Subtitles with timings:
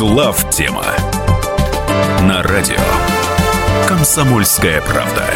[0.00, 0.86] Глав тема
[2.22, 2.80] на радио
[3.86, 5.26] Комсомольская правда.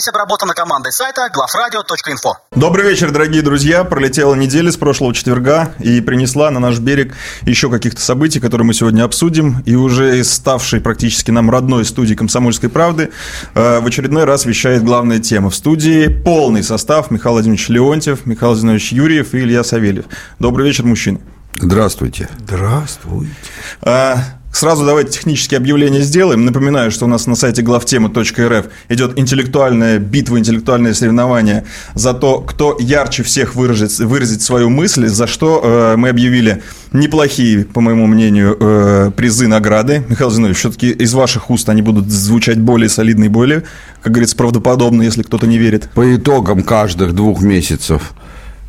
[0.00, 2.38] Запись обработана командой сайта главрадио.инфо.
[2.52, 3.84] Добрый вечер, дорогие друзья.
[3.84, 8.72] Пролетела неделя с прошлого четверга и принесла на наш берег еще каких-то событий, которые мы
[8.72, 9.62] сегодня обсудим.
[9.66, 13.10] И уже из ставшей практически нам родной студии «Комсомольской правды»
[13.54, 15.50] э, в очередной раз вещает главная тема.
[15.50, 20.06] В студии полный состав Михаил Владимирович Леонтьев, Михаил Владимирович Юрьев и Илья Савельев.
[20.38, 21.20] Добрый вечер, мужчины.
[21.52, 22.30] Здравствуйте.
[22.38, 23.34] Здравствуйте.
[23.82, 24.16] А,
[24.52, 26.44] Сразу давайте технические объявления сделаем.
[26.44, 31.64] Напоминаю, что у нас на сайте главтема.рф идет интеллектуальная битва, интеллектуальное соревнование
[31.94, 37.64] за то, кто ярче всех выразит, выразит свою мысль, за что э, мы объявили неплохие,
[37.64, 40.04] по моему мнению, э, призы, награды.
[40.08, 43.62] Михаил Зинович, все-таки из ваших уст они будут звучать более солидно и более,
[44.02, 45.88] как говорится, правдоподобно, если кто-то не верит.
[45.94, 48.12] По итогам каждых двух месяцев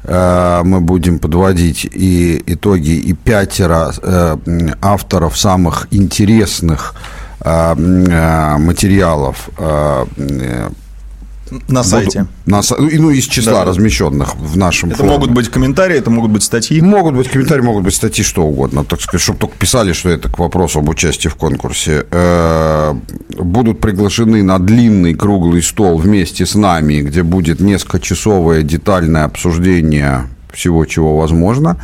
[0.04, 4.38] мы будем подводить и итоги, и пятеро э,
[4.82, 6.96] авторов самых интересных
[7.40, 7.76] э,
[8.58, 9.50] материалов
[11.68, 12.28] на сайте.
[12.46, 13.66] На, ну, из числа да.
[13.66, 15.16] размещенных в нашем Это форуме.
[15.16, 16.82] могут быть комментарии, это могут быть статьи.
[16.82, 18.84] Могут быть комментарии, могут быть статьи, что угодно.
[18.86, 22.06] Так сказать, чтобы только писали, что это к вопросу об участии в конкурсе.
[23.38, 30.86] Будут приглашены на длинный круглый стол вместе с нами, где будет несколько-часовое детальное обсуждение всего,
[30.86, 31.78] чего возможно.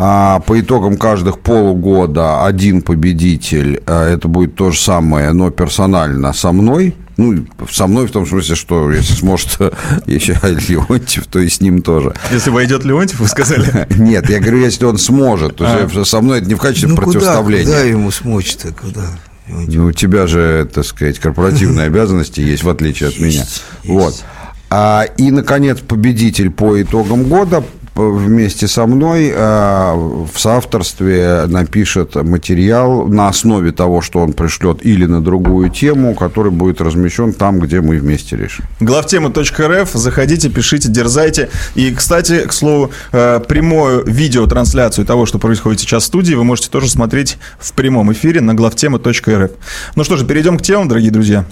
[0.00, 6.52] А по итогам каждых полугода один победитель, это будет то же самое, но персонально со
[6.52, 9.58] мной– ну, со мной в том смысле, что если сможет
[10.06, 12.14] еще Леонтьев, то и с ним тоже.
[12.30, 13.86] Если войдет Леонтьев, вы сказали?
[13.98, 15.56] Нет, я говорю, если он сможет.
[15.56, 16.04] То есть а.
[16.04, 17.64] со мной это не в качестве ну, противоставления.
[17.64, 19.02] Куда, куда ему смочь-то, куда?
[19.48, 23.44] Ну, у тебя же, так сказать, корпоративные обязанности есть, в отличие от меня.
[23.84, 24.22] Вот.
[24.70, 27.64] А, и, наконец, победитель по итогам года
[27.98, 35.04] вместе со мной э, в соавторстве напишет материал на основе того, что он пришлет или
[35.04, 38.64] на другую тему, который будет размещен там, где мы вместе решим.
[38.80, 41.50] Главтема.рф, заходите, пишите, дерзайте.
[41.74, 46.70] И, кстати, к слову, э, прямую видеотрансляцию того, что происходит сейчас в студии, вы можете
[46.70, 49.50] тоже смотреть в прямом эфире на главтема.рф.
[49.96, 51.44] Ну что же, перейдем к темам, дорогие друзья.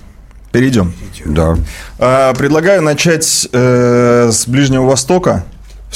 [0.53, 0.93] Перейдем.
[1.25, 1.57] Да.
[1.99, 5.45] Э, предлагаю начать с Ближнего Востока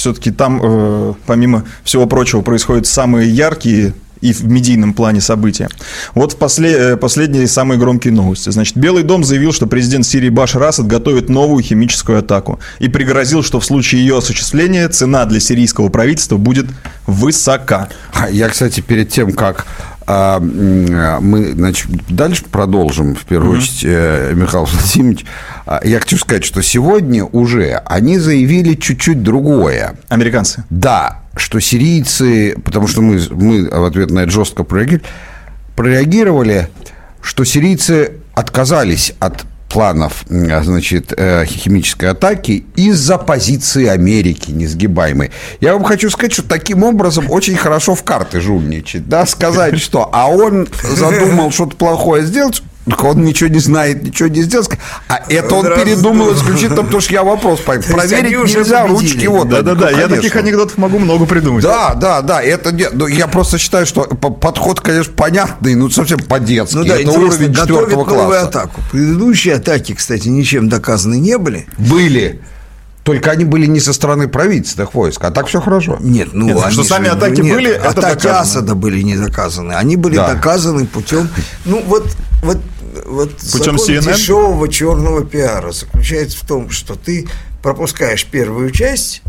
[0.01, 5.69] все-таки там, э, помимо всего прочего, происходят самые яркие и в медийном плане события.
[6.15, 6.79] Вот послед...
[6.79, 8.51] Э, последние самые громкие новости.
[8.51, 13.43] Значит, Белый дом заявил, что президент Сирии Башар Асад готовит новую химическую атаку и пригрозил,
[13.43, 16.67] что в случае ее осуществления цена для сирийского правительства будет
[17.07, 17.89] высока.
[18.13, 19.67] А я, кстати, перед тем, как
[20.13, 20.41] а,
[21.21, 23.63] мы значит, дальше продолжим, в первую mm-hmm.
[23.63, 25.25] очередь, э, Михаил Владимирович.
[25.67, 29.95] А, я хочу сказать, что сегодня уже они заявили чуть-чуть другое.
[30.09, 30.65] Американцы?
[30.69, 35.05] Да, что сирийцы, потому что мы, мы в ответ на это жестко прореагировали,
[35.77, 36.69] прореагировали,
[37.23, 45.31] что сирийцы отказались от планов значит, э, химической атаки из-за позиции Америки несгибаемой.
[45.61, 49.09] Я вам хочу сказать, что таким образом очень хорошо в карты жульничать.
[49.09, 49.25] Да?
[49.25, 52.63] Сказать, что а он задумал что-то плохое сделать,
[53.03, 54.67] он ничего не знает, ничего не сделал.
[55.09, 59.49] А это он передумал исключительно потому, что я вопрос проверить нельзя, ручки вот.
[59.49, 61.63] Да-да-да, я таких анекдотов могу много придумать.
[61.63, 66.77] Да, да, да, это ну, я просто считаю, что подход, конечно, понятный, ну совсем по-детски.
[66.77, 68.49] Ну да, это уровень четвертого класса.
[68.49, 68.81] атаку.
[68.91, 71.67] Предыдущие атаки, кстати, ничем доказаны не были.
[71.79, 72.41] Были.
[73.03, 75.97] Только они были не со стороны правительственных войск, а так все хорошо.
[76.01, 78.41] Нет, ну нет, они что сами же, атаки нет, были, атаки это доказано.
[78.41, 79.73] Асада были не доказаны.
[79.73, 80.35] Они были да.
[80.35, 81.29] доказаны путем.
[81.65, 82.07] Ну вот,
[82.43, 82.59] вот
[83.11, 84.15] вот Путем закон CNN?
[84.15, 87.29] дешевого черного пиара заключается в том, что ты
[87.63, 89.23] пропускаешь первую часть,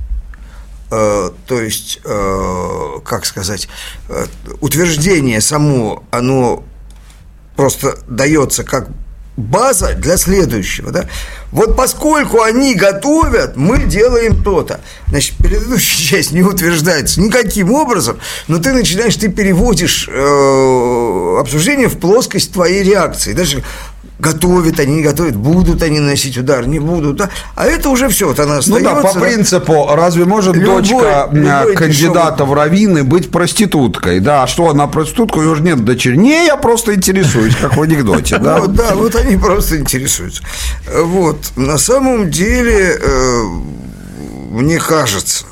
[0.92, 3.68] э, то есть, э, как сказать,
[4.08, 4.28] э,
[4.62, 6.64] утверждение само, оно
[7.56, 8.90] просто дается как
[9.38, 10.92] база для следующего.
[10.92, 11.07] Да?
[11.51, 14.81] Вот поскольку они готовят, мы делаем то-то.
[15.07, 21.98] Значит, предыдущая часть не утверждается никаким образом, но ты начинаешь, ты переводишь э, обсуждение в
[22.00, 23.33] плоскость твоей реакции.
[23.33, 23.63] Даже
[24.21, 27.29] готовят они, не готовят, будут они носить удар, не будут, да?
[27.56, 28.89] а это уже все, вот она остается.
[28.89, 32.51] Ну да, по принципу, разве может любой, дочка любой кандидата дешевый...
[32.51, 36.45] в раввины быть проституткой, да, а что она проститутка, у нее же нет дочери, не,
[36.45, 38.59] я просто интересуюсь, как в анекдоте, да?
[38.59, 40.44] Вот, да, вот они просто интересуются.
[40.94, 43.44] Вот, на самом деле, э,
[44.51, 45.45] мне кажется,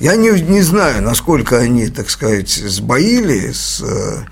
[0.00, 4.24] я не, не знаю, насколько они, так сказать, сбоили с э, Э,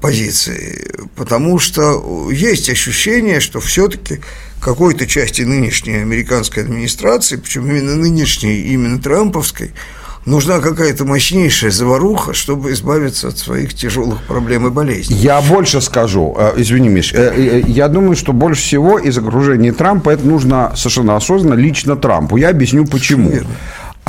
[0.00, 4.20] позиции, потому что есть ощущение, что все-таки
[4.60, 9.72] какой-то части нынешней американской администрации, причем именно нынешней, именно трамповской,
[10.28, 15.16] нужна какая-то мощнейшая заваруха, чтобы избавиться от своих тяжелых проблем и болезней.
[15.16, 19.72] Я больше скажу, э, извини, Миш, э, э, я думаю, что больше всего из окружения
[19.72, 22.36] Трампа это нужно совершенно осознанно лично Трампу.
[22.36, 23.30] Я объясню почему.
[23.30, 23.50] Верно.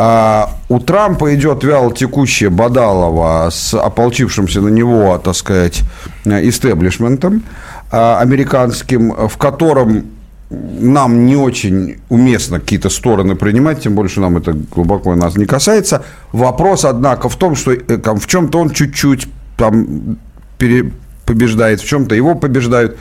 [0.02, 5.82] А, у Трампа идет вяло текущее Бадалова с ополчившимся на него, так сказать,
[6.24, 7.44] истеблишментом
[7.92, 10.06] а, американским, в котором
[10.50, 16.06] нам не очень уместно какие-то стороны принимать, тем больше нам это глубоко нас не касается.
[16.32, 20.18] Вопрос, однако, в том, что э, там, в чем-то он чуть-чуть там
[20.58, 20.94] пере,
[21.26, 22.98] побеждает, в чем-то его побеждают.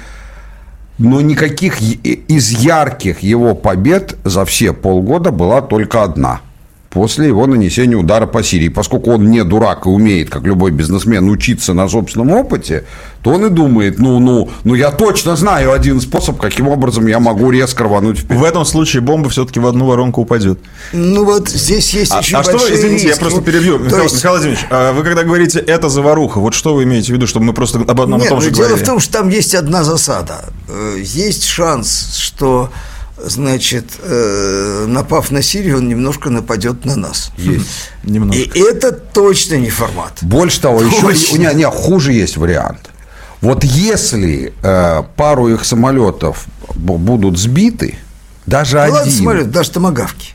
[0.99, 6.41] Но никаких из ярких его побед за все полгода была только одна–
[6.91, 8.69] после его нанесения удара по Сирии.
[8.69, 12.85] Поскольку он не дурак и умеет, как любой бизнесмен, учиться на собственном опыте,
[13.23, 17.19] то он и думает, ну, ну, ну, я точно знаю один способ, каким образом я
[17.19, 18.41] могу резко рвануть вперед.
[18.41, 20.61] В этом случае бомба все-таки в одну воронку упадет.
[20.93, 23.09] Ну, вот здесь есть а, очень а что, извините, риски.
[23.09, 23.79] я просто перебью.
[23.79, 24.17] Михаил, есть...
[24.17, 27.47] Михаил Владимирович, а вы когда говорите «это заваруха», вот что вы имеете в виду, чтобы
[27.47, 28.85] мы просто об одном Нет, и том ну, же дело говорили?
[28.85, 30.47] в том, что там есть одна засада.
[30.69, 32.71] Э, Есть шанс, что
[33.25, 37.33] значит, э, напав на Сирию, он немножко нападет на нас.
[37.37, 37.91] Есть.
[38.05, 38.41] Немножко.
[38.43, 40.19] И это точно не формат.
[40.23, 41.35] Больше того, еще Точно.
[41.35, 42.91] у меня не, хуже есть вариант.
[43.41, 47.97] Вот если э, пару их самолетов будут сбиты,
[48.47, 48.95] даже Ну, один.
[48.95, 50.33] ладно, самолет, даже томогавки.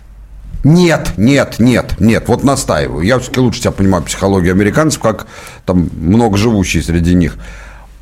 [0.64, 3.02] Нет, нет, нет, нет, вот настаиваю.
[3.06, 5.28] Я все-таки лучше тебя понимаю психологию американцев, как
[5.66, 7.36] там много живущие среди них.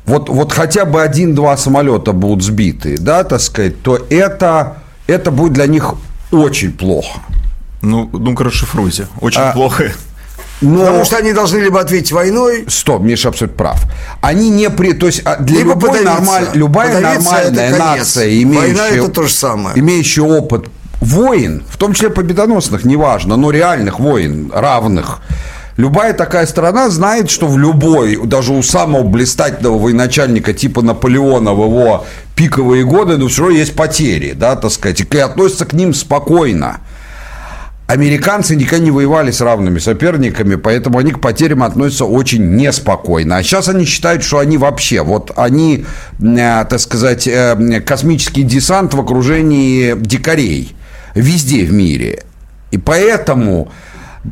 [0.04, 5.52] Вот, вот хотя бы один-два самолета будут сбиты, да, так сказать, то это, это будет
[5.52, 5.94] для них
[6.32, 7.20] очень плохо.
[7.82, 9.06] Ну, ну-ка расшифруйте.
[9.20, 9.92] Очень А, плохо.
[10.60, 10.80] Но...
[10.80, 13.82] Потому что они должны либо ответить войной, Стоп, Миша абсолютно прав.
[14.20, 14.92] Они не при...
[14.92, 16.12] То есть а, для Либо любой подавиться.
[16.22, 19.78] нормаль- любая Подавиться нормальная нация, Война имеющая, это то же самое.
[19.78, 20.66] имеющая опыт
[21.00, 25.20] войн, в том числе победоносных, неважно, но реальных войн, равных,
[25.76, 31.64] любая такая страна знает, что в любой, даже у самого блистательного военачальника типа Наполеона в
[31.64, 35.94] его пиковые годы, но все равно есть потери, да, так сказать, и относятся к ним
[35.94, 36.80] спокойно.
[37.86, 43.36] Американцы никогда не воевали с равными соперниками, поэтому они к потерям относятся очень неспокойно.
[43.36, 45.84] А сейчас они считают, что они вообще, вот они,
[46.20, 50.74] э, так сказать, э, космический десант в окружении дикарей
[51.14, 52.22] везде в мире.
[52.70, 53.70] И поэтому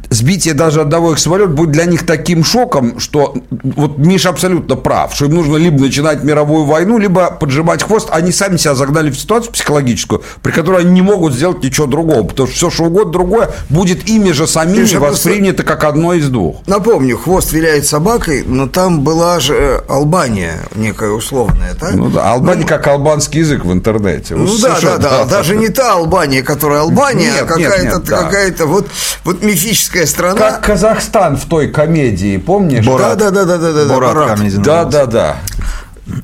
[0.08, 5.14] сбитие даже одного их самолета будет для них таким шоком, что вот Миша абсолютно прав,
[5.14, 8.08] что им нужно либо начинать мировую войну, либо поджимать хвост.
[8.10, 12.22] Они сами себя загнали в ситуацию психологическую, при которой они не могут сделать ничего другого,
[12.22, 16.28] потому что все, что угодно другое, будет ими же самими Миша, воспринято как одно из
[16.28, 16.56] двух.
[16.66, 21.94] Напомню, хвост виляет собакой, но там была же э, Албания некая условная, так?
[21.94, 24.37] Ну да, Албания как албанский язык в интернете.
[24.37, 28.04] Ну да, да, да, даже не та Албания, которая Албания, Нет, а нет, какая-то, нет,
[28.04, 28.22] да.
[28.22, 28.87] какая-то вот,
[29.25, 30.34] вот мифическая страна.
[30.38, 32.84] Как Казахстан в той комедии, помнишь?
[32.86, 33.18] Борат.
[33.18, 34.62] Да, да, да, да, да, да, Борат Борат.
[34.62, 35.36] Да, да, да.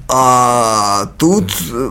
[0.09, 1.91] А тут, э,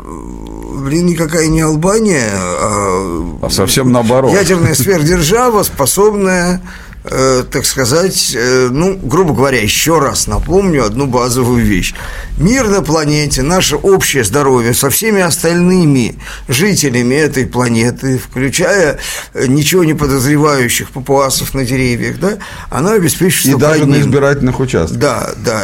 [0.83, 4.33] блин, никакая не Албания, а А совсем наоборот.
[4.33, 6.61] ядерная сверхдержава, способная,
[7.09, 11.93] э, так сказать, э, ну, грубо говоря, еще раз напомню одну базовую вещь.
[12.37, 16.17] Мир на планете, наше общее здоровье со всеми остальными
[16.47, 18.97] жителями этой планеты, включая
[19.33, 22.37] э, ничего не подозревающих папуасов на деревьях, да,
[22.69, 24.09] она обеспечит И даже на одним.
[24.09, 24.97] избирательных участках.
[24.97, 25.61] Да, да,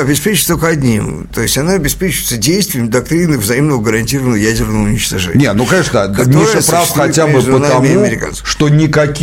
[0.00, 1.28] обеспечить только одним.
[1.32, 5.38] То есть она обеспечивается действием доктрины взаимного гарантированного ядерного уничтожения.
[5.38, 7.96] Не, ну, конечно, Миша прав хотя бы потому,
[8.44, 9.19] что никаких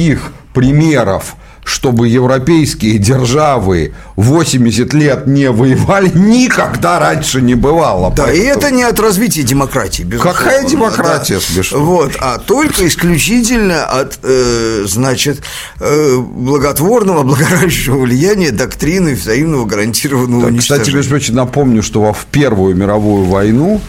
[0.53, 8.09] примеров чтобы европейские державы 80 лет не воевали, никогда раньше не бывало.
[8.15, 10.39] Да, и Поэтому- это не от развития демократии, безусловно.
[10.39, 11.41] Какая демократия, Да.
[11.41, 11.79] смешно?
[11.79, 15.41] Вот, а только исключительно от, э, значит,
[15.81, 20.95] э, благотворного, благородящего влияния доктрины взаимного гарантированного Кстати, уничтожения.
[20.95, 23.81] между прочим, напомню, что во в Первую мировую войну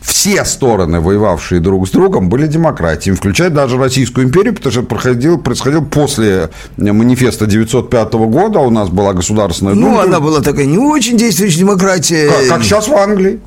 [0.00, 4.88] все стороны, воевавшие друг с другом, были демократиями, включая даже Российскую империю, потому что это
[4.88, 10.02] происходило, происходило после манифеста 905 года, у нас была государственная ну, дума.
[10.02, 12.28] она была такая не очень действующая демократия.
[12.28, 13.40] Как, как сейчас в Англии.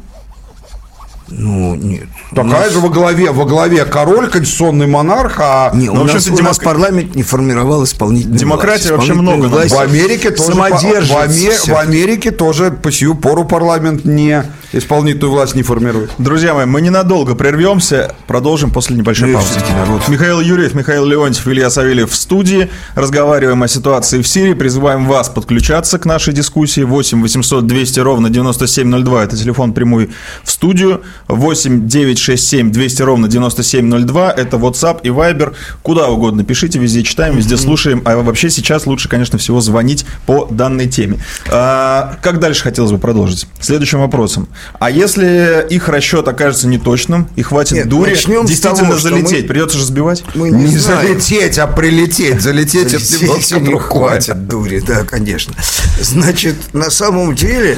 [1.31, 2.07] Ну, нет.
[2.35, 6.33] Такая же во главе, во главе король, конституционный монарх, а Не, у, Ну, нас, вообще-то
[6.41, 8.91] у нас демок- парламент не формировал исполнительную Демократии власть.
[9.09, 11.73] вообще много, власть в Америке тоже, по- в, Аме- всё.
[11.73, 16.11] в Америке тоже по сию пору парламент не исполнительную власть не формирует.
[16.17, 19.59] Друзья мои, мы ненадолго прервемся, продолжим после небольшой и паузы.
[19.77, 20.07] народ.
[20.07, 22.69] Михаил Юрьев, Михаил Леонтьев, Илья Савельев в студии.
[22.95, 24.53] Разговариваем о ситуации в Сирии.
[24.53, 26.81] Призываем вас подключаться к нашей дискуссии.
[26.81, 29.23] 8 800 200 ровно 9702.
[29.23, 30.09] Это телефон прямой
[30.43, 31.01] в студию.
[31.27, 34.31] 8 9 6 7 200 ровно 9702.
[34.31, 35.53] Это WhatsApp и Viber.
[35.81, 38.01] Куда угодно пишите, везде читаем, везде слушаем.
[38.05, 41.19] А вообще сейчас лучше, конечно, всего звонить по данной теме.
[41.49, 43.47] А, как дальше хотелось бы продолжить?
[43.59, 44.47] Следующим вопросом.
[44.79, 48.11] А если их расчет окажется неточным и хватит Нет, дури
[48.45, 50.23] действительно того, залететь, мы- придется же сбивать?
[50.35, 51.07] Мы Не, не, знаем.
[51.07, 52.41] залететь, а прилететь.
[52.41, 55.53] Залететь, это Здесь немножко не хватит дури, да, конечно.
[55.99, 57.77] Значит, на самом деле,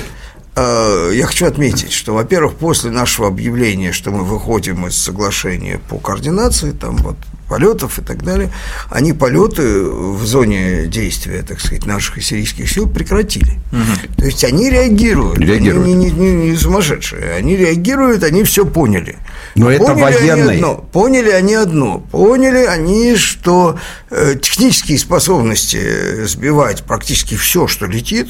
[0.56, 6.72] я хочу отметить, что, во-первых, после нашего объявления, что мы выходим из соглашения по координации,
[6.72, 7.18] там вот
[7.54, 8.50] полетов и так далее,
[8.90, 13.60] они полеты в зоне действия, так сказать, наших и сирийских сил прекратили.
[14.18, 15.38] То есть они реагируют.
[15.38, 15.86] Реагируют.
[15.86, 17.34] Они не, не- не сумасшедшие.
[17.36, 19.18] Они реагируют, они все поняли.
[19.54, 20.56] Но это Поняли они военный.
[20.56, 22.00] одно, Поняли они одно.
[22.12, 23.78] Поняли они, что
[24.10, 28.30] э, технические способности э, сбивать практически все, что летит,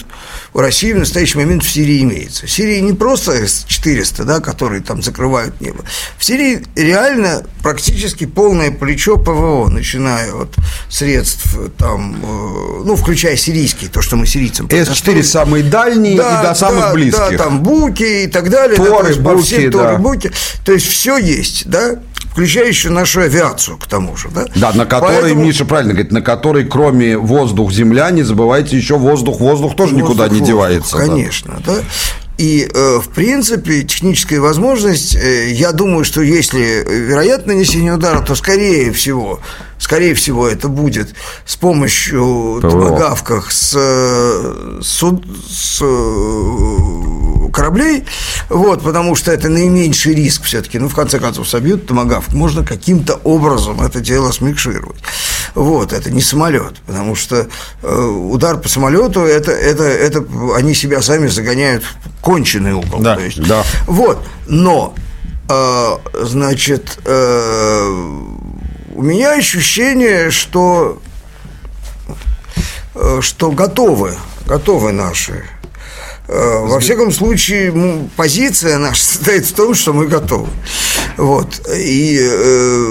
[0.54, 2.46] у России в настоящий момент в Сирии имеется.
[2.46, 5.86] В Сирии не просто С-400, да, которые там закрывают небо.
[6.18, 10.50] В Сирии реально практически полное плечо ПВО, начиная от
[10.90, 15.22] средств, э, там, э, ну, включая сирийские, то, что мы сирийцам С4 предоставили.
[15.22, 17.38] самые дальние и до самых да, близких.
[17.38, 18.78] Да, там буки и так далее.
[18.78, 19.80] да, Торы, по буки, всей да.
[19.80, 20.32] Торы, буки.
[20.66, 22.00] То есть все есть, да,
[22.32, 24.46] включая еще нашу авиацию, к тому же, да.
[24.56, 29.40] Да, на которой, Поэтому- Миша правильно говорит, на которой кроме воздух-земля, не забывайте еще воздух.
[29.40, 30.98] Воздух тоже никуда не Воздух, девается.
[30.98, 31.06] да.
[31.06, 31.76] Конечно, да.
[32.38, 38.34] И, э, в принципе, техническая возможность, э, я думаю, что если вероятно нанесение удара, то,
[38.34, 39.40] скорее всего,
[39.78, 41.14] скорее всего, это будет
[41.46, 42.72] с помощью ПВО.
[42.72, 47.23] томагавках с, э, с э,
[47.54, 48.06] кораблей,
[48.50, 53.14] вот, потому что это наименьший риск все-таки, ну, в конце концов, собьют томагавк, можно каким-то
[53.24, 55.02] образом это дело смикшировать.
[55.56, 57.48] Вот, это не самолет, потому что
[57.84, 63.00] э, удар по самолету, это, это, это они себя сами загоняют в конченый угол.
[63.00, 63.42] Да, то есть.
[63.48, 63.64] да.
[63.86, 64.96] Вот, но,
[65.48, 67.88] э, значит, э,
[68.96, 71.00] у меня ощущение, что
[73.22, 75.44] что готовы, готовы наши.
[76.28, 80.48] Э, Во всяком случае, м, позиция наша состоит в том, что мы готовы.
[81.18, 81.62] Вот.
[81.76, 82.86] И э,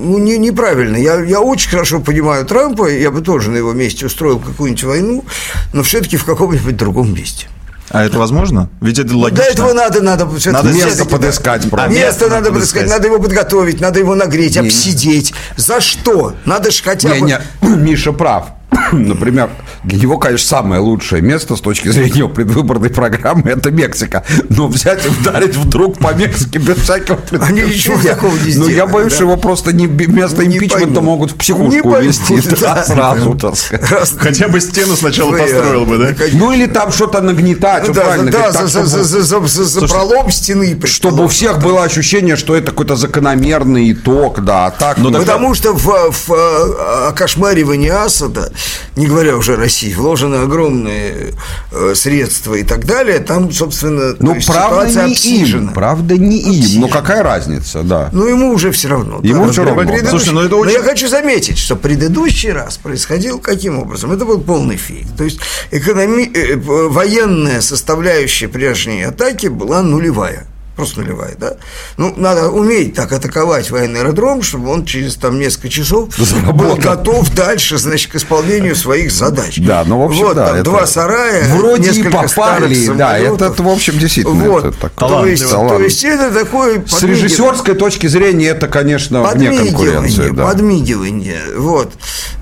[0.00, 0.96] ну, не, неправильно.
[0.96, 5.24] Я, я очень хорошо понимаю Трампа, я бы тоже на его месте устроил какую-нибудь войну,
[5.72, 7.46] но все-таки в каком-нибудь другом месте.
[7.90, 8.68] А это возможно?
[8.82, 9.42] Ведь это логично.
[9.44, 11.10] Для этого надо, надо, Надо место да.
[11.10, 11.88] подыскать просто.
[11.88, 12.88] Место Место надо подыскать, подыскать.
[12.90, 15.32] надо его подготовить, надо его нагреть, обсидеть.
[15.56, 16.34] За что?
[16.44, 17.20] Надо же хотя бы...
[17.22, 18.48] Не, не, Миша прав.
[18.92, 19.50] Например,
[19.84, 24.24] для него, конечно, самое лучшее место с точки зрения его предвыборной программы– это Мексика.
[24.50, 28.14] Но взять и ударить вдруг по Мексике без всякого Они ничего предупреждения.
[28.14, 29.14] такого не Ну, я сделают, боюсь, да.
[29.16, 32.40] что его просто не, вместо Не импичмента могут в психушку увезти.
[32.60, 32.84] Да, да.
[32.84, 34.12] сразу, так сказать.
[34.18, 36.14] Хотя бы стену сначала построил бы, да?
[36.32, 39.46] Ну, или там что-то нагнетать, Ну да, правильно да, так, за, за, чтобы- за, за-
[39.46, 40.78] за- за пролом стены.
[40.84, 44.98] чтобы у всех было ощущение, что это какой-то закономерный итог, да, а так...
[44.98, 48.52] Ну, ну, Потому что в, в э, окошмаривании Асада,
[48.96, 51.34] не говоря уже о России, вложены огромные
[51.72, 53.18] э, средства и так далее.
[53.20, 55.62] Там, собственно, Ну, есть правда, ситуация не обсижена.
[55.68, 58.10] им, правда, не им, но какая разница, да.
[58.12, 59.20] Ну, ему уже все равно.
[59.22, 59.52] Ему да.
[59.52, 59.82] всё равно.
[59.82, 64.12] Предыдущий- Слушай, ну это Но очень- я хочу заметить, что предыдущий раз происходил каким образом?
[64.12, 65.06] Это был полный фейк.
[65.16, 65.38] То есть
[65.70, 66.30] экономи...
[66.34, 66.56] э, э,
[66.88, 70.46] военная составляющая прежней атаки была нулевая.
[70.78, 71.54] Просто нулевая, да?
[71.96, 76.76] Ну, надо уметь так атаковать военный аэродром, чтобы он через там несколько часов был Заработал.
[76.76, 79.58] готов дальше, значит, к исполнению своих задач.
[79.58, 83.18] Да, ну, в общем, вот, да, там это- два сарая, Вроде и несколько попали, да,
[83.18, 87.74] это, в общем, действительно, Вот, это так- то, есть, то есть это такой С режиссерской
[87.74, 90.30] точки зрения это, конечно, вне конкуренции.
[90.30, 90.46] Да.
[90.46, 91.92] подмигивание, вот.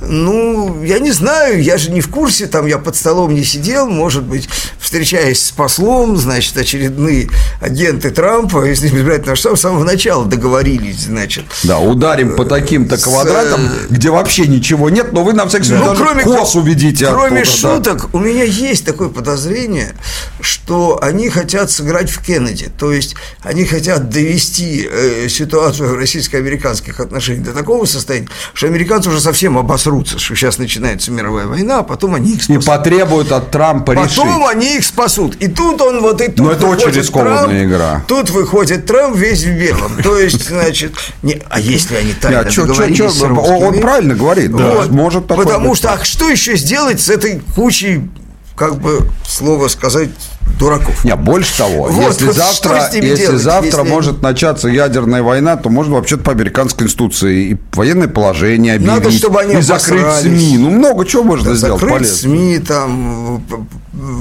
[0.03, 3.89] Ну, я не знаю, я же не в курсе, там я под столом не сидел,
[3.89, 4.47] может быть,
[4.79, 7.31] встречаясь с послом, значит, очередные
[7.63, 8.26] агенты Трампа,
[8.65, 11.45] если не избирать наш с самого начала договорились, значит.
[11.63, 15.65] Да, ударим по таким-то С, квадратам, э, где вообще ничего нет, но вы на всякий
[15.67, 17.77] случай Ну, даже кроме, кос уведите кроме оттуда, да.
[17.77, 19.95] шуток, у меня есть такое подозрение,
[20.41, 22.71] что они хотят сыграть в Кеннеди.
[22.79, 29.09] То есть они хотят довести э, ситуацию в российско-американских отношениях до такого состояния, что американцы
[29.09, 32.65] уже совсем обосрутся, что сейчас начинается мировая война, а потом они их И спасут.
[32.65, 34.51] потребуют от Трампа Потом решить.
[34.51, 35.37] они их спасут.
[35.37, 38.05] И тут он вот и тут Но это очень рискованная Трамп, игра.
[38.07, 39.93] Тут выходит Трамп весь в белом.
[40.03, 40.93] То есть, значит,
[41.23, 43.81] не, а если они тайно Не, а чё- чё- договорились с он- русскими?
[43.81, 44.91] правильно говорит, да, Вот.
[44.91, 45.79] может такое Потому быть.
[45.79, 48.11] что, а что еще сделать с этой кучей,
[48.57, 50.11] как бы, слово сказать,
[50.59, 51.05] дураков?
[51.05, 55.57] Не, больше того, Вот, если вот завтра, если делать, завтра если может начаться ядерная война,
[55.57, 60.03] то можно вообще-то по американской конституции и военное положение объявить, Надо, чтобы они и закрыть
[60.03, 60.23] обосрались.
[60.41, 60.59] СМИ.
[60.59, 62.17] Ну, много чего можно сделать Закрыть полезно.
[62.17, 63.45] СМИ, там,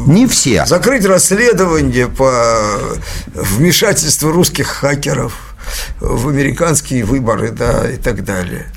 [0.08, 0.66] Не все.
[0.66, 2.78] закрыть расследование по
[3.34, 5.34] вмешательству русских хакеров
[6.00, 8.68] в американские выборы, да, и так далее.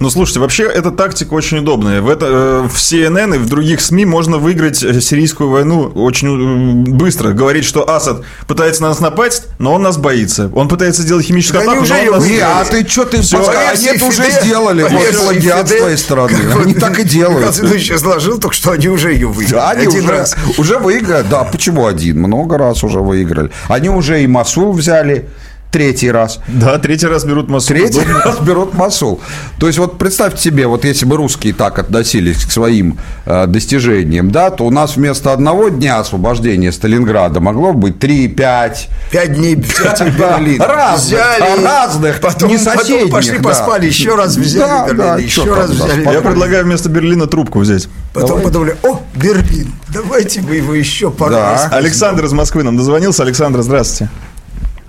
[0.00, 2.00] Ну, слушайте, вообще эта тактика очень удобная.
[2.00, 6.86] В, это, э, в CNN и в других СМИ можно выиграть э, сирийскую войну очень
[6.88, 7.32] э, быстро.
[7.32, 10.50] Говорить, что Асад пытается на нас напасть, но он нас боится.
[10.54, 13.18] Он пытается сделать химическую атаку, уже но он нас Не, а ты что ты?
[13.18, 14.82] По версии Они это уже сделали.
[14.84, 16.38] Вот плагиат с твоей стороны.
[16.58, 17.44] Они так и делают.
[17.44, 19.60] Конституция изложил, только что они уже ее выиграли.
[19.60, 20.36] Да, они Один уже, раз.
[20.56, 21.26] уже выиграли.
[21.28, 22.20] Да, почему один?
[22.20, 23.50] Много раз уже выиграли.
[23.68, 25.28] Они уже и Масул взяли
[25.70, 26.40] третий раз.
[26.48, 27.68] Да, третий раз берут массу.
[27.68, 29.20] Третий раз берут Масул.
[29.58, 34.30] То есть вот представьте себе, вот если бы русские так относились к своим э, достижениям,
[34.30, 38.76] да, то у нас вместо одного дня освобождения Сталинграда могло быть 3-5.
[39.10, 40.60] Пять дней взяли Да, Берлин.
[40.60, 43.48] разных, взяли, разных, потом, не потом соседних, пошли да.
[43.48, 46.04] поспали, еще раз взяли Да, Берлин, да, еще раз да, взяли.
[46.04, 47.88] Я предлагаю вместо Берлина трубку взять.
[48.12, 51.52] Потом подумали, о, Берлин, давайте мы его еще пару Да.
[51.52, 51.68] раз.
[51.72, 53.22] Александр из Москвы нам дозвонился.
[53.22, 54.10] Александр, здравствуйте.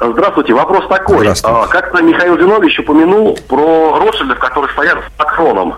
[0.01, 1.19] Здравствуйте, вопрос такой.
[1.19, 1.57] Здравствуйте.
[1.63, 5.75] А, Как-то Михаил Зинович упомянул про Ротшильдов, которые стоят с Макроном.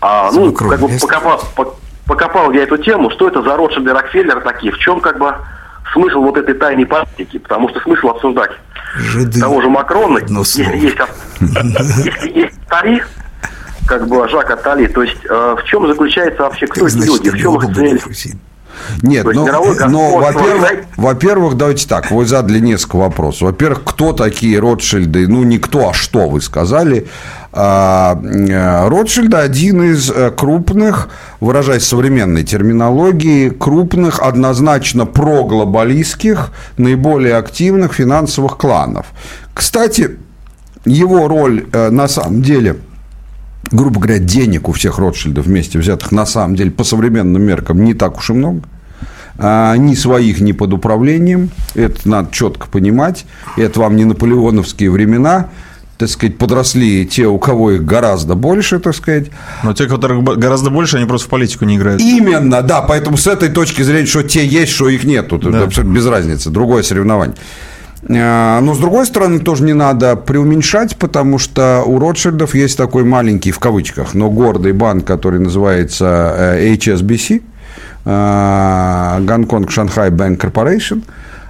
[0.00, 1.74] А, ну, Макроном, как бы покопал, по-
[2.06, 5.34] покопал я эту тему, что это за Ротшильды Рокфеллеры такие, в чем как бы
[5.92, 8.52] смысл вот этой тайной политики, потому что смысл обсуждать
[8.94, 9.40] Жиды.
[9.40, 10.70] того же Макрона, если слово.
[10.76, 10.96] есть,
[12.04, 13.02] если есть Тари,
[13.86, 17.36] как бы Жак Атали, то есть э, в чем заключается вообще, кто эти люди, в
[17.38, 17.64] чем их
[19.02, 23.42] Нет, То есть ну, но, Господь, во-первых, во-первых, давайте так, вы задали несколько вопросов.
[23.42, 25.26] Во-первых, кто такие Ротшильды?
[25.28, 27.06] Ну, не кто, а что вы сказали.
[27.52, 31.08] А, э, Ротшильды один из э, крупных,
[31.40, 39.06] выражаясь современной терминологией, крупных, однозначно проглобалистских, наиболее активных финансовых кланов.
[39.52, 40.18] Кстати,
[40.84, 42.76] его роль э, на самом деле
[43.70, 47.94] грубо говоря, денег у всех Ротшильдов вместе взятых на самом деле по современным меркам не
[47.94, 48.62] так уж и много.
[49.38, 51.50] А, ни своих, ни под управлением.
[51.74, 53.24] Это надо четко понимать.
[53.56, 55.48] Это вам не наполеоновские времена.
[55.96, 59.26] Так сказать, подросли те, у кого их гораздо больше, так сказать.
[59.62, 62.00] Но те, которых гораздо больше, они просто в политику не играют.
[62.00, 65.64] Именно, да, поэтому с этой точки зрения, что те есть, что их нет, тут Да.
[65.64, 67.36] абсолютно без разницы, другое соревнование.
[68.08, 73.04] А, Но, с другой стороны, тоже не надо преуменьшать, потому что у Ротшильдов есть такой
[73.04, 77.42] маленький, в кавычках, но гордый банк, который называется э, HSBC,
[78.04, 81.02] Гонконг Шанхай Bank Corporation,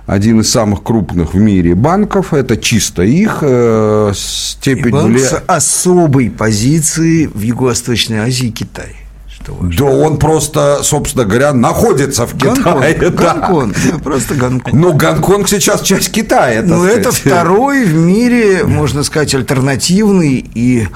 [0.07, 5.43] один из самых крупных в мире банков, это чисто их э, степень Банк вля- с
[5.47, 8.97] особой позиции в Юго-Восточной Азии и Китае.
[9.43, 9.77] Что важно.
[9.77, 12.95] Да он просто, собственно говоря, находится в Китае.
[12.95, 13.35] Гонконг, да.
[13.35, 14.75] Гонконг, да, просто Гонконг.
[14.75, 16.61] Ну, Гонконг сейчас часть Китая.
[16.61, 20.89] так Ну, это второй в мире, можно сказать, альтернативный и,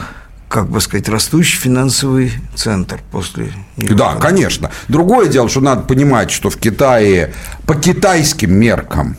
[0.48, 3.52] как бы сказать, растущий финансовый центр после...
[3.76, 4.70] Да, конечно.
[4.88, 7.32] Другое дело, что надо понимать, что в Китае
[7.66, 9.16] по китайским меркам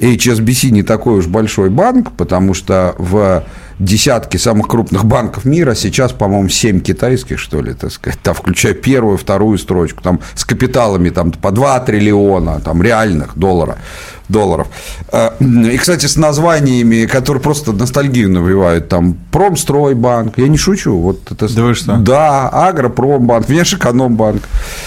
[0.00, 3.44] HSBC не такой уж большой банк, потому что в
[3.78, 8.74] десятке самых крупных банков мира сейчас, по-моему, 7 китайских, что ли, так сказать, там, включая
[8.74, 13.78] первую, вторую строчку, там с капиталами там, по 2 триллиона там, реальных доллара,
[14.28, 14.68] долларов.
[15.12, 21.30] Э, И, кстати, с названиями, которые просто ностальгию навевают, там, Промстройбанк, я не шучу, вот
[21.30, 21.54] это...
[21.54, 21.96] Да вы что?
[21.96, 24.42] Да, Агропромбанк, Внешэкономбанк.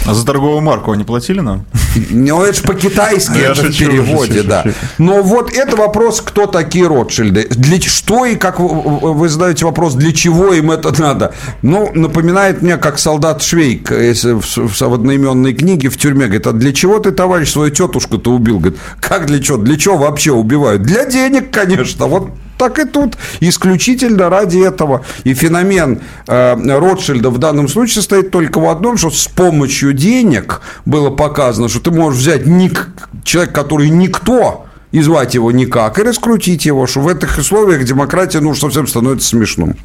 [0.05, 1.65] А за торговую марку они платили нам?
[2.09, 4.63] Ну, это же по-китайски, это в переводе, да.
[4.97, 7.47] Но вот это вопрос, кто такие Ротшильды.
[7.49, 11.33] Для, что и как вы, задаете вопрос, для чего им это надо?
[11.61, 16.99] Ну, напоминает мне, как солдат Швейк в одноименной книге в тюрьме, говорит, а для чего
[16.99, 18.59] ты, товарищ, свою тетушку-то убил?
[18.59, 19.57] Говорит, как для чего?
[19.57, 20.81] Для чего вообще убивают?
[20.81, 22.07] Для денег, конечно.
[22.07, 25.05] Вот так и тут исключительно ради этого.
[25.23, 30.61] И феномен э, Ротшильда в данном случае состоит только в одном, что с помощью денег
[30.85, 32.89] было показано, что ты можешь взять ник,
[33.23, 38.39] человека, который никто, и звать его никак, и раскрутить его, что в этих условиях демократия,
[38.39, 39.75] ну, совсем становится смешным.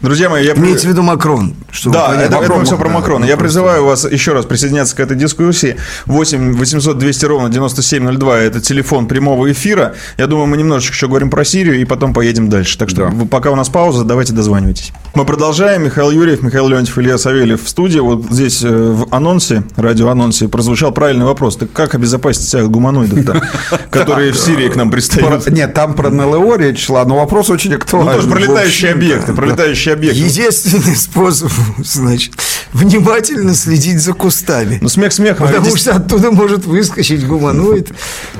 [0.00, 0.54] Друзья мои, я...
[0.54, 1.54] Имеется в виду Макрон.
[1.70, 2.24] чтобы Да, понять.
[2.26, 3.20] это, это Макрон, мы все про да, Макрона.
[3.24, 5.76] да, Я призываю вас еще раз присоединяться к этой дискуссии.
[6.06, 9.94] 8 800 200 ровно 9702– это телефон прямого эфира.
[10.16, 12.76] Я думаю, мы немножечко еще говорим про Сирию и потом поедем дальше.
[12.78, 13.26] Так что Да.
[13.30, 14.92] пока у нас пауза, давайте дозванивайтесь.
[15.14, 15.84] Мы продолжаем.
[15.84, 18.00] Михаил Юрьев, Михаил Леонтьев, Илья Савельев в студии.
[18.00, 21.56] Вот здесь э, в анонсе, радиоанонсе прозвучал правильный вопрос.
[21.56, 23.40] Так как обезопасить себя от гуманоидов-то,
[23.90, 25.44] которые в Сирии к нам пристают?
[25.44, 28.14] Про- нет, там про НЛО речь шла, но вопрос очень Ну, актуальный.
[28.14, 29.52] тоже про летающие общем, объекты, да, про да.
[29.52, 30.18] летающие объекты.
[30.20, 31.50] Единственный способ,
[31.84, 32.32] значит,
[32.72, 34.78] внимательно следить за кустами.
[34.80, 35.44] Ну, смех смехом.
[35.44, 37.88] а Потому ведь что оттуда может выскочить гуманоид.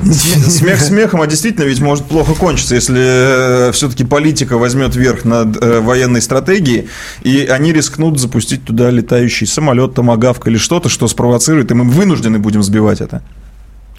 [0.03, 5.79] Смех смехом, а действительно ведь может плохо кончиться, если все-таки политика возьмет верх над э,
[5.79, 6.89] военной стратегией,
[7.23, 12.39] и они рискнут запустить туда летающий самолет, томагавк или что-то, что спровоцирует, и мы вынуждены
[12.39, 13.21] будем сбивать это.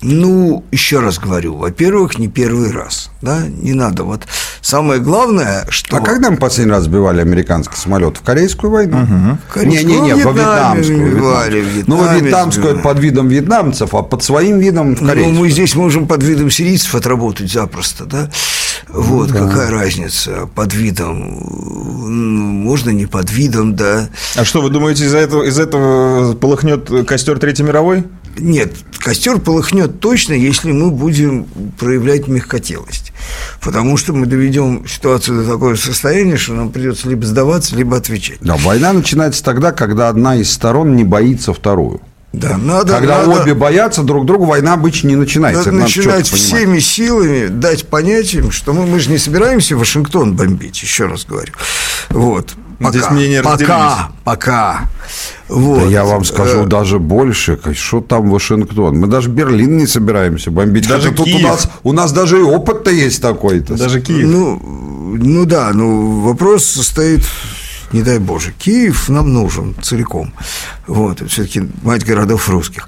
[0.03, 4.05] Ну, еще раз говорю, во-первых, не первый раз, да, не надо.
[4.05, 4.23] Вот
[4.63, 5.97] самое главное, что...
[5.97, 8.17] А когда мы последний раз сбивали американский самолет?
[8.17, 9.37] В Корейскую войну?
[9.53, 11.11] Корейскую, Не-не-не, ну, во в Вьетнаме Вьетнамскую.
[11.11, 11.99] сбивали, Вьетнам.
[11.99, 12.83] Ну, во Вьетнамскую сбивали.
[12.83, 15.39] под видом вьетнамцев, а под своим видом в Ну, Корейскую.
[15.39, 18.31] мы здесь можем под видом сирийцев отработать запросто, да?
[18.89, 24.09] Вот, какая разница, под видом, ну, можно не под видом, да.
[24.37, 28.05] А что, вы думаете, из-за этого, из этого полыхнет костер Третьей мировой?
[28.38, 31.47] Нет, костер полыхнет точно, если мы будем
[31.79, 33.12] проявлять мягкотелость.
[33.61, 38.38] Потому что мы доведем ситуацию до такого состояния, что нам придется либо сдаваться, либо отвечать.
[38.40, 42.01] Да, война начинается тогда, когда одна из сторон не боится вторую.
[42.33, 45.64] Да, надо, Когда надо- обе боятся друг друга, война обычно не начинается.
[45.73, 46.27] Надо Это начинать понимать.
[46.29, 51.25] всеми силами дать понять им, что мы, мы же не собираемся Вашингтон бомбить, еще раз
[51.25, 51.53] говорю.
[52.11, 52.55] Вот.
[52.79, 53.69] Пока, Здесь мнения разделились.
[53.69, 54.81] пока, пока.
[55.49, 55.81] Вот.
[55.83, 57.59] Да я вам скажу Э, даже больше.
[57.75, 58.97] Что там Вашингтон?
[58.99, 60.88] Мы даже Берлин не собираемся бомбить.
[60.88, 61.43] Даже Хотя тут у Киев.
[61.43, 63.77] нас, у нас даже и опыт-то есть такой-то.
[63.77, 64.27] Даже Киев.
[64.27, 64.59] Ну,
[65.21, 67.21] ну да, ну вопрос состоит,
[67.92, 70.33] не дай Боже, Киев нам нужен целиком.
[70.87, 72.87] Вот, все-таки мать городов русских.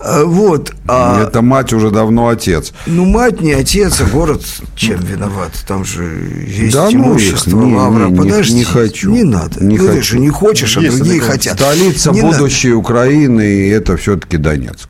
[0.00, 2.72] А, Вот, а, Это мать уже давно отец.
[2.86, 4.42] ну мать не отец, а город
[4.76, 5.52] чем виноват?
[5.66, 6.04] Там же
[6.46, 8.08] есть Да ну имущество, не- лавра.
[8.08, 9.10] не- Подожди, не хочу.
[9.10, 9.64] Не надо.
[9.64, 10.02] Не ну, ты хочу.
[10.02, 11.54] же не хочешь, а Есть другие хотят.
[11.58, 12.38] Столица Не надо.
[12.38, 14.88] будущей Украины это все-таки Донецк.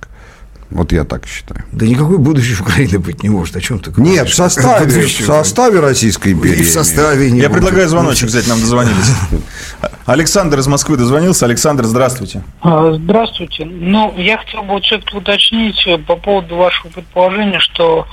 [0.74, 1.64] Вот я так считаю.
[1.70, 3.54] Да никакой будущей Украины быть не может.
[3.54, 4.12] О чем ты говоришь?
[4.12, 6.58] Нет, в составе, в составе Российской империи.
[6.58, 7.62] И в составе не Я может.
[7.62, 9.12] предлагаю звоночек взять, нам дозвонились.
[10.06, 11.46] Александр из Москвы дозвонился.
[11.46, 12.42] Александр, здравствуйте.
[12.60, 13.64] А, Здравствуйте.
[13.64, 18.06] Ну, я хотел бы вот все-таки уточнить э, по поводу вашего предположения, что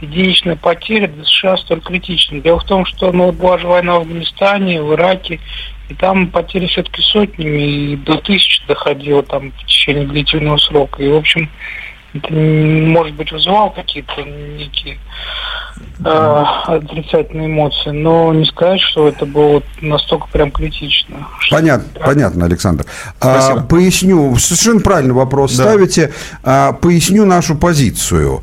[0.00, 2.40] единичная потеря для США столь критична.
[2.40, 5.38] Дело в том, что ну, была же война в Афганистане, в Ираке,
[5.88, 11.02] и там потери все-таки сотнями, и до тысячи доходило там в течение длительного срока.
[11.02, 11.48] И, в общем,
[12.30, 14.98] может быть, вызывало какие-то некие
[16.04, 21.26] э, отрицательные эмоции, но не сказать, что это было настолько прям критично.
[21.40, 22.86] Что- Понятно, понятно, Александр.
[23.20, 23.66] А, Спасибо.
[23.66, 25.64] поясню, совершенно правильный вопрос Да.
[25.64, 26.12] ставите.
[26.42, 28.42] А, поясню нашу позицию.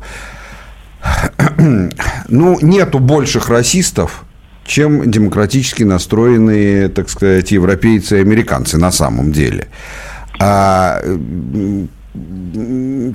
[2.28, 4.24] Ну, нету больших расистов,
[4.66, 9.68] чем демократически настроенные, так сказать, европейцы и американцы на самом деле.
[10.40, 11.00] А,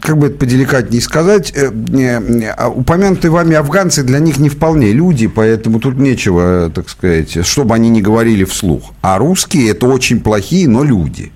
[0.02, 5.28] как бы это поделикатнее сказать, э, а упомянутые вами афганцы для них не вполне люди,
[5.28, 8.94] поэтому тут нечего, так сказать, чтобы они не говорили вслух.
[9.02, 11.32] А русские это очень плохие, но люди.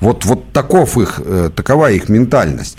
[0.00, 2.76] Вот, вот таков их, э, такова их ментальность.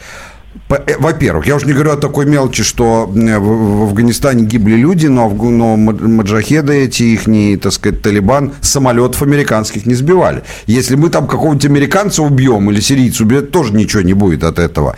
[0.71, 5.07] Э, Во-первых, я уже не говорю о такой мелочи, что э, в, Афганистане гибли люди,
[5.07, 10.43] но, но мад- маджахеды эти, их, так сказать, Талибан, самолетов американских не сбивали.
[10.67, 14.95] Если мы там какого-нибудь американца убьем или сирийца убьем, тоже ничего не будет от этого.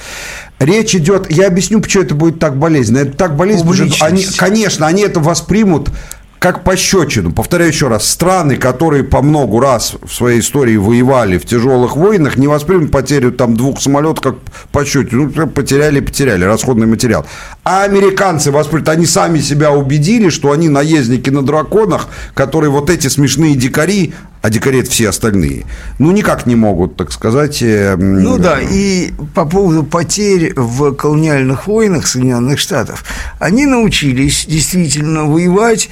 [0.59, 2.99] Речь идет, я объясню, почему это будет так болезненно.
[2.99, 5.89] Это так болезненно, потому что они, конечно, они это воспримут
[6.43, 7.32] как пощечину.
[7.32, 12.36] Повторяю еще раз, страны, которые по многу раз в своей истории воевали в тяжелых войнах,
[12.36, 14.36] не воспримут потерю там двух самолетов как
[14.73, 15.32] пощечину.
[15.34, 17.25] Ну, потеряли, потеряли, расходный материал.
[17.63, 23.08] А американцы воспримут, они сами себя убедили, что они наездники на драконах, которые вот эти
[23.08, 25.63] смешные дикари, а дикари это все остальные,
[25.97, 27.62] ну, никак не могут, так сказать...
[27.62, 33.06] э, Ну да, и по поводу потерь в колониальных войнах Соединенных Штатов,
[33.39, 35.89] они научились действительно воевать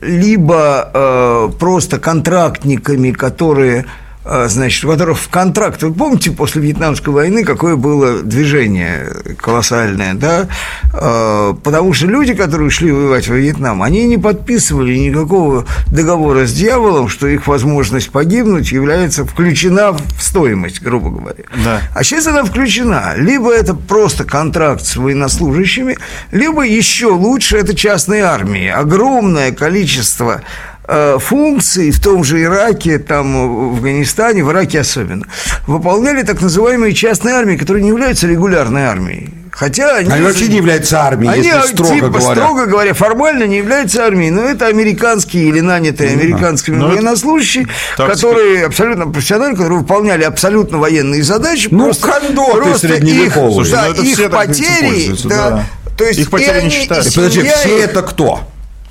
[0.00, 3.84] либо э, просто контрактниками, которые э,
[4.24, 5.82] значит, у которых в контракт.
[5.82, 9.06] Вы помните, после Вьетнамской войны какое было движение
[9.38, 10.48] колоссальное, да?
[10.92, 16.52] Э, Потому что люди, которые шли воевать во Вьетнам, они не подписывали никакого договора с
[16.52, 21.44] дьяволом, что их возможность погибнуть является включена в стоимость, грубо говоря.
[21.64, 21.80] Да.
[21.94, 23.14] А сейчас она включена.
[23.16, 25.96] Либо это просто контракт с военнослужащими,
[26.32, 28.68] либо еще лучше это частные армии.
[28.68, 30.42] Огромное количество
[30.90, 35.24] э, функций в том же Ираке, там, в Афганистане, в Ираке особенно,
[35.66, 39.30] выполняли так называемые частные армии, которые не являются регулярной армией.
[39.52, 40.10] Хотя они...
[40.10, 42.34] Они вообще не являются армией, Они, если строго типа, говоря.
[42.34, 47.66] строго говоря, формально не являются армией, но это американские или нанятые американскими Ну, это военнослужащие,
[47.96, 48.14] тактика.
[48.14, 51.68] которые абсолютно профессиональные, которые выполняли абсолютно военные задачи.
[51.70, 53.50] Ну, кондоты средневековые.
[53.50, 55.64] Их, Слушай, да, ну это их потери, да, да.
[55.98, 58.40] то есть Их потери не и Подожди, все это кто?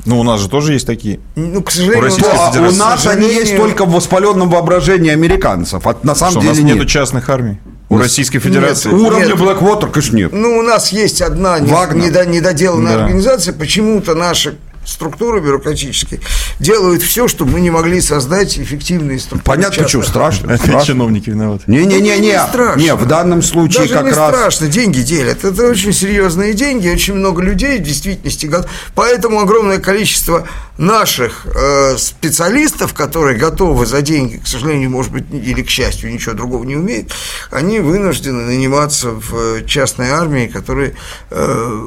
[0.10, 1.20] Ну, у нас же тоже есть такие.
[1.36, 2.76] Ну, к сожалению, У Российской нас- А Федерации.
[2.76, 5.86] у нас к они есть сожалению, только в воспаленном воображении американцев.
[5.86, 6.76] А на самом Что, у деле нас нет.
[6.78, 7.60] нету частных армий.
[7.90, 8.90] У Российской Федерации.
[8.90, 9.36] Уровня Нет.
[9.38, 10.32] Blackwater, конечно, нет.
[10.34, 12.06] Ну, у нас есть одна не- Вагнер.
[12.06, 13.04] недо- недоделанная Да.
[13.04, 13.54] организация.
[13.54, 14.58] Почему-то наши
[14.90, 16.20] структуры бюрократические
[16.60, 19.58] делают все, чтобы мы не могли создать эффективные структуры.
[19.58, 20.08] Понятно, почему частных.
[20.08, 20.58] страшно.
[20.58, 20.86] Страшно.
[20.86, 21.64] чиновники виноваты.
[21.68, 22.80] Не-не-не, не страшно.
[22.80, 24.36] не, в данном случае Даже как не раз...
[24.36, 25.44] страшно, деньги делят.
[25.44, 28.50] Это очень серьезные деньги, очень много людей в действительности.
[28.96, 30.48] Поэтому огромное количество
[30.78, 36.34] наших э, специалистов, которые готовы за деньги, к сожалению, может быть, или к счастью, ничего
[36.34, 37.12] другого не умеют,
[37.52, 40.96] они вынуждены наниматься в э, частной армии, которые
[41.30, 41.82] э,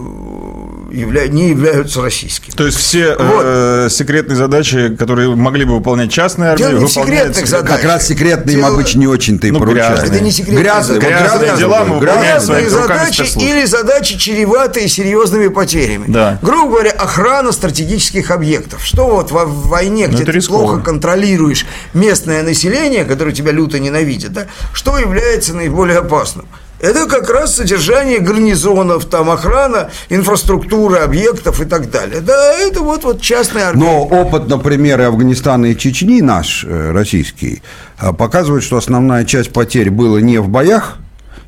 [0.93, 2.55] явля- не являются российскими.
[2.55, 3.43] То есть все Вот.
[3.45, 7.71] э, секретные задачи, которые могли бы выполнять частные армии, Дело не выполняют секретных задач.
[7.81, 9.99] Как раз секретные им Дело- обычно не очень-то и Ну, поручают.
[10.01, 10.17] грязные.
[10.17, 11.19] Это не секретные Грязные, задачи.
[11.23, 12.23] Грязные дела мы грязные.
[12.23, 16.05] Грязные задачи или задачи, чреватые серьезными потерями.
[16.09, 16.39] Да.
[16.43, 18.85] Грубо говоря, охрана стратегических объектов.
[18.85, 20.67] Что вот во в войне, Ну, где ты рискованно.
[20.69, 26.47] плохо контролируешь местное население, которое тебя люто ненавидит, да, что является наиболее опасным?
[26.83, 32.21] Это как раз содержание гарнизонов, там охрана инфраструктуры, объектов и так далее.
[32.21, 33.85] Да, это вот, вот частная армия.
[33.85, 37.63] Но опыт, например, Афганистана и Чечни наш, э, российский,
[38.01, 40.99] э, показывает, что основная часть потерь была не в боях,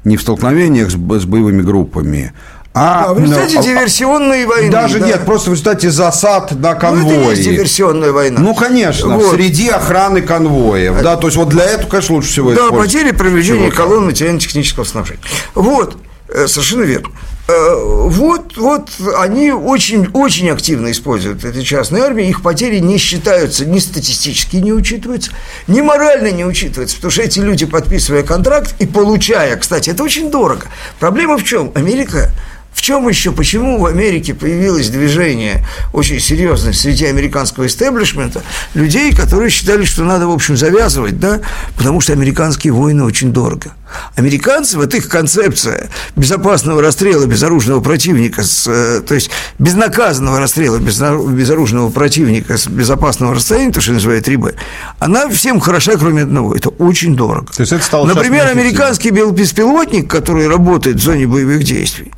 [0.04, 2.32] не в столкновениях с, с боевыми группами,
[2.74, 3.04] а...
[3.06, 4.70] А в результате ну, а- диверсионной войны.
[4.70, 5.06] Даже да.
[5.06, 7.30] нет, просто в результате засад на Ну, это конвои.
[7.30, 8.40] есть диверсионная война.
[8.40, 9.34] Ну, конечно, Вот.
[9.36, 11.00] среди охраны конвоев.
[11.02, 13.76] Да, то есть вот для этого, конечно, лучше всего Да, потери привлечения ЧВК.
[13.76, 15.22] колонн материально-технического снабжения.
[15.54, 15.96] Вот,
[16.28, 17.08] э, совершенно верно.
[17.46, 17.74] Э,
[18.06, 23.78] Вот, вот они очень, очень активно используют эти частные армии, их потери не считаются, ни
[23.78, 25.30] статистически не учитываются,
[25.66, 30.30] ни морально не учитываются, потому что эти люди, подписывая контракт и получая, кстати, это очень
[30.30, 30.66] дорого.
[30.98, 31.70] Проблема в чем?
[31.74, 32.30] Америка
[32.74, 38.42] в чем еще, почему в Америке появилось движение очень серьезное среди американского истеблишмента,
[38.74, 41.40] людей, которые считали, что надо, в общем, завязывать, да,
[41.76, 43.72] потому что американские войны очень дорого.
[44.16, 51.90] Американцы, вот их концепция безопасного расстрела безоружного противника, с, э, то есть безнаказанного расстрела безоружного
[51.90, 54.56] противника с безопасного расстояния, то, что называют 3Б,
[54.98, 57.52] она всем хороша, кроме одного, это очень дорого.
[57.52, 62.10] То есть это стало Например, американский беспилотник, который работает в зоне боевых действий,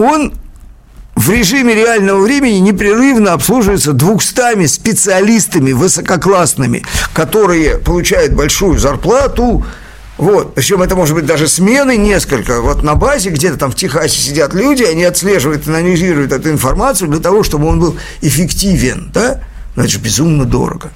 [0.00, 0.32] он
[1.14, 6.82] в режиме реального времени непрерывно обслуживается 200 специалистами высококлассными,
[7.12, 9.64] которые получают большую зарплату.
[10.16, 10.54] Вот.
[10.54, 12.60] Причем это может быть даже смены несколько.
[12.60, 17.20] Вот на базе где-то там в Техасе сидят люди, они отслеживают, анализируют эту информацию для
[17.20, 19.10] того, чтобы он был эффективен.
[19.12, 19.40] Да?
[19.76, 20.90] Но это же безумно дорого.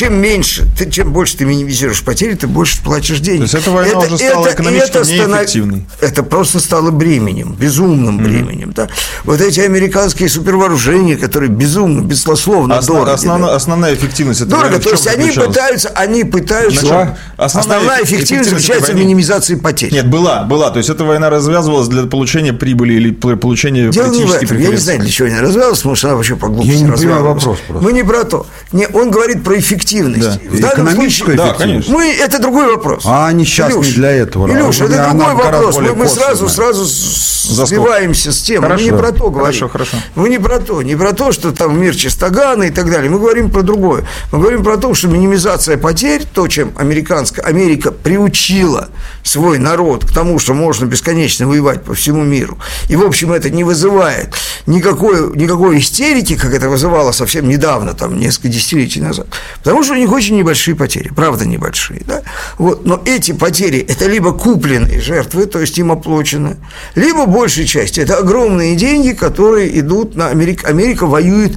[0.00, 3.40] Чем меньше, ты, чем больше ты минимизируешь потери, ты больше платишь денег.
[3.40, 5.84] То есть эта война уже стала экономически неэффективной.
[6.00, 8.72] Это просто стало бременем, безумным бременем.
[8.72, 8.88] Да?
[9.24, 13.10] Вот эти американские супервооружения, которые безумно, беслословно Осна- дороги.
[13.10, 13.56] основна- да.
[13.56, 16.86] основная эффективность этой Дорого, то есть они пытаются, они пытаются.
[16.86, 19.92] Значит, Основная, основная эффективность заключается в минимизации потерь.
[19.92, 20.70] Нет, была, была.
[20.70, 24.56] То есть эта война развязывалась для получения прибыли или получения Дело не в этом.
[24.56, 26.90] Я не знаю, для чего она развивалась, потому что она вообще по глупости Я не
[26.90, 27.84] понимаю вопрос просто.
[27.84, 28.46] Мы не про то.
[28.72, 29.89] Не, он говорит про эффективность.
[30.20, 30.38] Да.
[30.48, 31.86] В данном Экономическую случае- Да, эффективность.
[31.88, 31.94] конечно.
[31.94, 33.02] Мы, это другой вопрос.
[33.06, 34.48] А они сейчас не для этого.
[34.48, 35.78] Илюш, это другой вопрос.
[35.78, 38.60] Мы, мы сразу, сразу сбиваемся с темы.
[38.62, 38.84] Мы Хорошо.
[38.84, 39.40] не про то говорим.
[39.40, 39.96] Хорошо, хорошо.
[40.14, 40.82] Мы не про то.
[40.82, 43.10] Не про то, что там мир чистогана и так далее.
[43.10, 44.04] Мы говорим про другое.
[44.32, 48.88] Мы говорим про то, что минимизация потерь, то, чем американская, Америка приучила
[49.22, 52.58] свой народ к тому, что можно бесконечно воевать по всему миру.
[52.88, 54.34] И, в общем, это не вызывает
[54.66, 59.26] никакой, никакой истерики, как это вызывало совсем недавно, там, несколько десятилетий назад.
[59.58, 62.02] Потому что у них очень небольшие потери, правда небольшие.
[62.06, 62.22] Да?
[62.58, 62.84] Вот.
[62.84, 66.56] Но эти потери– это либо купленные жертвы, то есть им оплачено,
[66.94, 70.66] либо большей части– это огромные деньги, которые идут на Америку.
[70.66, 71.52] Америка воюет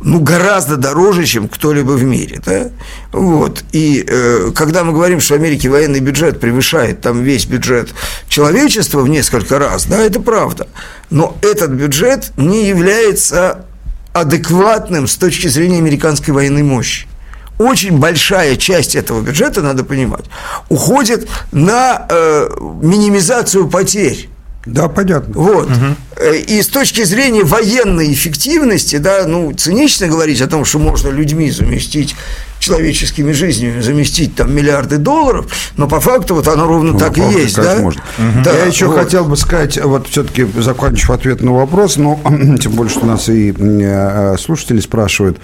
[0.00, 2.68] ну, гораздо дороже, чем кто-либо в мире, да,
[3.12, 7.94] вот, и э, когда мы говорим, что в Америке военный бюджет превышает там весь бюджет
[8.28, 10.68] человечества в несколько раз, да, это правда,
[11.08, 13.64] но этот бюджет не является
[14.12, 17.06] адекватным с точки зрения американской военной мощи.
[17.58, 20.24] Очень большая часть этого бюджета, надо понимать,
[20.68, 22.48] уходит на э,
[22.82, 24.28] минимизацию потерь.
[24.66, 25.32] Да, понятно.
[25.40, 25.68] Вот.
[26.16, 31.08] Э, И с точки зрения военной эффективности, да, ну, цинично говорить о том, что можно
[31.08, 32.16] людьми заместить
[32.58, 37.20] человеческими жизнями заместить там миллиарды долларов, но по факту вот оно ровно Ну, так и
[37.20, 37.76] есть, да?
[37.76, 38.02] можно.
[38.42, 38.98] Да, Я еще вот.
[38.98, 42.18] хотел бы сказать, вот все-таки закончив ответ на вопрос, но
[42.60, 45.38] тем более, что нас и э, слушатели спрашивают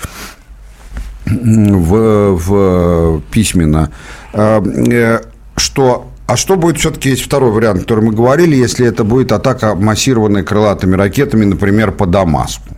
[1.32, 3.90] в, в письменно,
[4.32, 5.20] э, э,
[5.56, 9.74] что а что будет все-таки есть второй вариант, который мы говорили, если это будет атака
[9.74, 12.74] массированная крылатыми ракетами, например, по Дамаску?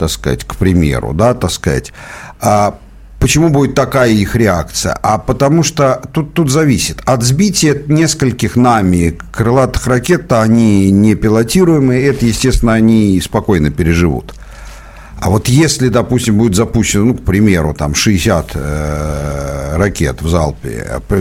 [0.00, 1.92] так сказать, к примеру, да, так сказать,
[2.40, 2.78] а
[3.20, 4.98] Почему будет такая их реакция?
[5.02, 7.02] А потому что тут, тут зависит.
[7.04, 14.32] От сбития нескольких нами крылатых ракет, они не пилотируемые, это, естественно, они спокойно переживут.
[15.20, 21.00] А вот если, допустим, будет запущено, ну, к примеру, там 60 э, ракет в залпе,
[21.08, 21.20] э,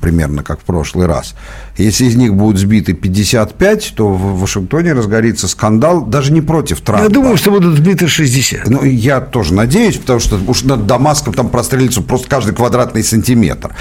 [0.00, 1.34] примерно как в прошлый раз,
[1.76, 7.02] если из них будут сбиты 55, то в Вашингтоне разгорится скандал даже не против Трампа.
[7.02, 8.68] Я думаю, что будут сбиты 60.
[8.68, 13.74] Ну, я тоже надеюсь, потому что уж над Дамаском там прострелится просто каждый квадратный сантиметр.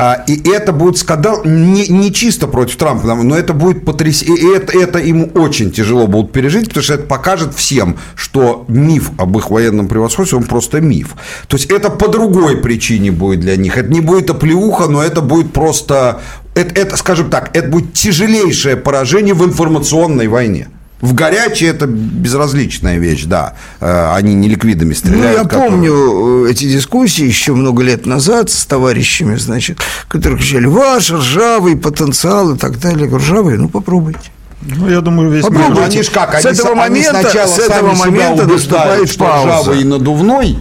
[0.00, 4.56] А, и это будет скандал не, не чисто против Трампа, но это будет потрясение.
[4.56, 9.36] Это, это ему очень тяжело будут пережить, потому что это покажет всем, что миф об
[9.36, 11.16] их военном превосходстве, он просто миф.
[11.48, 13.76] То есть это по другой причине будет для них.
[13.76, 16.20] Это не будет оплеуха, но это будет просто...
[16.54, 20.68] Это, это скажем так, это будет тяжелейшее поражение в информационной войне.
[21.00, 23.54] В горячей это безразличная вещь, да.
[23.80, 25.24] Э, они не ликвидами стреляют.
[25.24, 25.70] Ну, я которые...
[25.70, 31.76] помню э, эти дискуссии еще много лет назад с товарищами, значит, которые кричали, ваш ржавый
[31.76, 33.02] потенциал и так далее.
[33.02, 34.30] Я говорю, ржавый, ну попробуйте.
[34.60, 35.80] Ну, я думаю, весь Попробуйте.
[35.80, 35.82] мир...
[35.84, 39.60] Они ж как, они, с этого момента, они сначала с этого момента наступает пауза.
[39.60, 40.58] ржавый и надувной,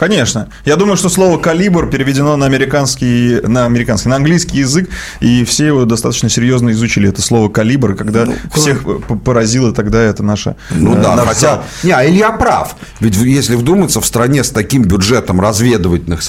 [0.00, 0.48] Конечно.
[0.64, 4.88] Я думаю, что слово «калибр» переведено на американский, на американский, на английский язык,
[5.20, 8.82] и все его достаточно серьезно изучили, это слово «калибр», когда ну, всех
[9.22, 10.56] поразило тогда это наше...
[10.70, 11.28] Ну э, да, наша...
[11.28, 11.62] хотя...
[11.82, 12.76] Не, а Илья прав.
[13.00, 16.22] Ведь если вдуматься, в стране с таким бюджетом разведывательных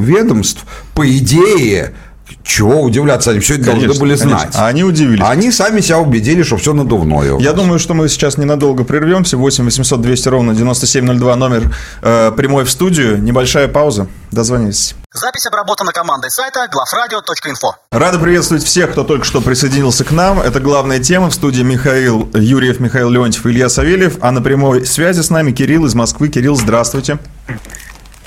[0.00, 1.94] ведомств, по идее,
[2.42, 4.40] чего удивляться, они все это конечно, должны были знать.
[4.40, 4.64] Конечно.
[4.64, 5.24] А они удивились.
[5.26, 7.38] Они сами себя убедили, что все надувное.
[7.38, 9.36] Я думаю, что мы сейчас ненадолго прервемся.
[9.36, 13.20] 8 800 200 ровно 9702 номер э, прямой в студию.
[13.22, 14.08] Небольшая пауза.
[14.30, 14.94] Дозвонитесь.
[15.12, 17.76] Запись обработана командой сайта главрадио.инфо.
[17.90, 20.40] Рада приветствовать всех, кто только что присоединился к нам.
[20.40, 21.30] Это главная тема.
[21.30, 24.18] В студии Михаил Юрьев, Михаил Леонтьев, Илья Савельев.
[24.20, 26.28] А на прямой связи с нами Кирилл из Москвы.
[26.28, 27.18] Кирилл, здравствуйте.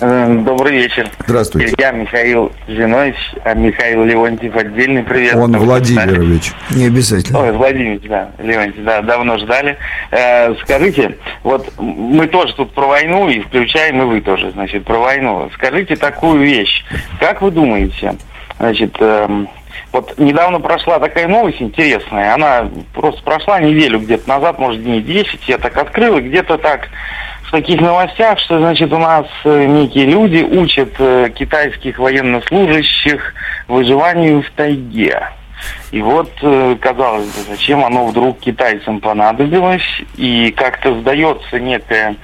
[0.01, 1.09] Эм, добрый вечер.
[1.25, 1.73] Здравствуйте.
[1.77, 5.35] Я Михаил Зинович, а Михаил Леонтьев отдельный привет.
[5.35, 6.53] Он Владимирович.
[6.71, 7.39] Не обязательно.
[7.39, 9.77] Ой, Владимир, да, Леонтьев, да, давно ждали.
[10.11, 14.99] Э, скажите, вот мы тоже тут про войну, и включаем и вы тоже, значит, про
[14.99, 15.49] войну.
[15.55, 16.85] Скажите такую вещь.
[17.19, 18.15] Как вы думаете,
[18.57, 19.45] значит, э,
[19.91, 25.49] вот недавно прошла такая новость интересная, она просто прошла неделю где-то назад, может, дней 10,
[25.49, 26.87] я так открыл, и где-то так
[27.49, 33.33] в таких новостях, что, значит, у нас э, некие люди учат э, китайских военнослужащих
[33.67, 35.29] выживанию в тайге.
[35.91, 42.17] И вот, э, казалось бы, зачем оно вдруг китайцам понадобилось, и как-то сдается некая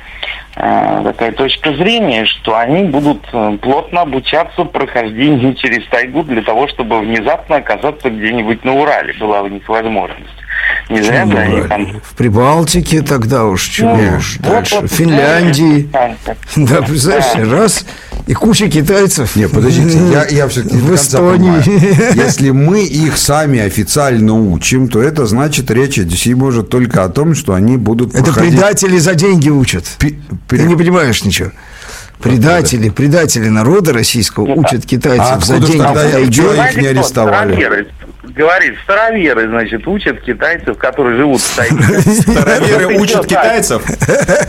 [0.58, 3.26] э, такая точка зрения, что они будут
[3.62, 9.48] плотно обучаться прохождению через тайгу для того, чтобы внезапно оказаться где-нибудь на Урале, была у
[9.48, 10.45] них возможность.
[10.90, 12.02] Не зря же они там...
[12.04, 14.76] В Прибалтике тогда уж, чего ну, уж вот, дальше.
[14.76, 15.90] Вот, в Финляндии.
[16.56, 17.58] Да, представляешь, да.
[17.58, 17.86] раз,
[18.28, 19.36] и куча китайцев.
[19.36, 22.16] Не, подождите, я, я все-таки в Эстонии.
[22.16, 27.34] Если мы их сами официально учим, то это значит, речь идти может только о том,
[27.34, 28.52] что они будут Это проходить...
[28.52, 29.86] предатели за деньги учат.
[29.98, 31.52] Пи- Ты не понимаешь ничего.
[32.20, 35.78] Предатели, предатели народа российского учат китайцев а за деньги.
[35.78, 37.88] Тогда их не арестовали?
[38.34, 42.02] Говорит, староверы, значит, учат китайцев, которые живут в тайге.
[42.02, 43.82] Староверы учат китайцев?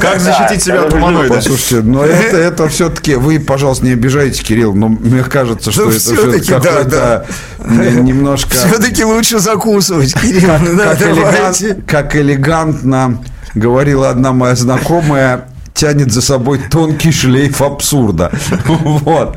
[0.00, 1.40] Как защитить себя от гуманоида?
[1.40, 6.48] Слушайте, но это, все-таки, вы, пожалуйста, не обижайте, Кирилл, но мне кажется, что это все-таки
[6.48, 7.26] какой-то
[7.58, 8.50] немножко...
[8.50, 11.82] Все-таки лучше закусывать, Кирилл.
[11.86, 13.22] Как элегантно
[13.54, 18.32] говорила одна моя знакомая, тянет за собой тонкий шлейф абсурда.
[18.66, 19.36] Вот.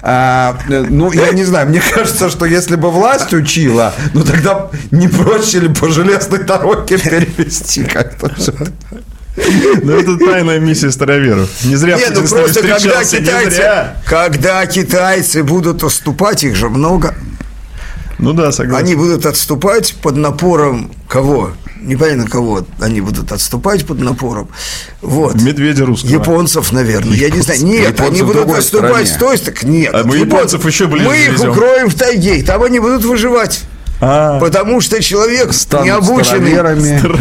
[0.00, 5.08] А, ну, я не знаю, мне кажется, что если бы власть учила, ну тогда не
[5.08, 8.30] проще ли по железной дороге перевести как-то
[9.82, 11.48] ну, это тайная миссия староверов.
[11.64, 13.64] Не зря Нет, ну просто когда китайцы,
[14.04, 17.14] когда китайцы будут отступать, их же много.
[18.18, 18.86] Ну да, согласен.
[18.86, 21.52] Они будут отступать под напором кого?
[21.82, 24.48] Непонятно кого они будут отступать под напором.
[25.00, 25.34] Вот.
[25.34, 26.10] Медведя русского.
[26.10, 27.14] Японцев, наверное.
[27.14, 27.20] Японцев.
[27.20, 27.64] Я не знаю.
[27.64, 29.70] Нет, Японцев они будут отступать с той стороны.
[29.70, 29.94] Нет.
[29.94, 33.62] А мы японцев еще ближе Мы их укроем в тайге, там они будут выживать.
[34.04, 35.50] А, Потому что человек
[35.84, 36.54] необученный,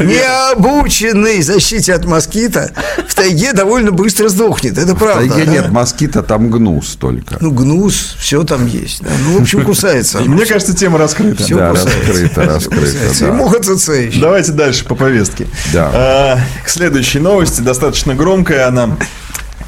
[0.03, 2.71] необученный защите от москита
[3.07, 4.79] в тайге довольно быстро сдохнет.
[4.79, 5.25] Это правда.
[5.25, 7.37] В тайге нет москита, там гнус только.
[7.39, 9.03] Ну, гнус, все там есть.
[9.03, 9.11] Да.
[9.23, 10.21] Ну, в общем, кусается.
[10.21, 11.43] Мне кажется, тема раскрыта.
[11.43, 12.97] Все да, раскрыта, раскрыта.
[13.19, 13.27] Да.
[13.27, 14.19] И муха еще.
[14.19, 15.45] Давайте дальше по повестке.
[15.71, 15.91] Да.
[15.93, 18.97] А, к следующей новости, достаточно громкая она.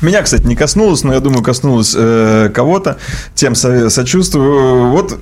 [0.01, 2.97] Меня, кстати, не коснулась, но я думаю, коснулась э, кого-то.
[3.35, 4.89] Тем со- сочувствую.
[4.89, 5.19] Вот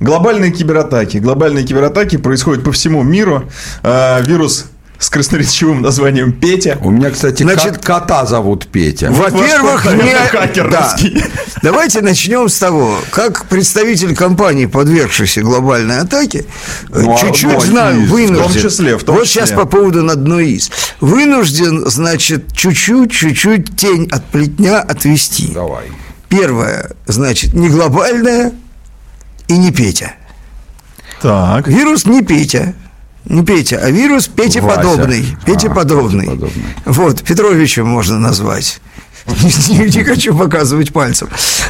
[0.00, 1.18] Глобальные кибератаки.
[1.18, 3.44] Глобальные кибератаки происходят по всему миру.
[3.82, 4.66] А, вирус
[4.98, 6.76] с красноречивым названием Петя.
[6.82, 9.10] У меня, кстати, Значит, кот- кота зовут Петя.
[9.10, 9.98] Во-первых, ваш код, не...
[10.02, 11.10] наверное, хакеровский.
[11.14, 11.20] Да.
[11.62, 16.44] Давайте начнем с того, как представитель компании, подвергшейся глобальной атаке,
[16.92, 18.42] э, Ну, чуть-чуть одной знаю, из, в вынужден.
[18.44, 19.40] том числе, в том вот числе.
[19.46, 20.70] сейчас по поводу на одной из.
[21.00, 25.50] Вынужден, значит, чуть-чуть, чуть-чуть тень от плетня отвести.
[25.54, 25.84] Давай.
[26.28, 28.52] Первое, значит, не глобальная
[29.50, 30.14] и не Петя.
[31.20, 31.66] Так.
[31.66, 32.74] Вирус не Петя.
[33.26, 34.76] Не Петя, а вирус Пете Вася.
[34.76, 35.36] подобный.
[35.44, 36.26] Пете А, подобный.
[36.26, 36.64] Петеподобный.
[36.86, 38.80] Вот, Петровичем можно назвать.
[39.26, 41.28] Не, не хочу показывать пальцем.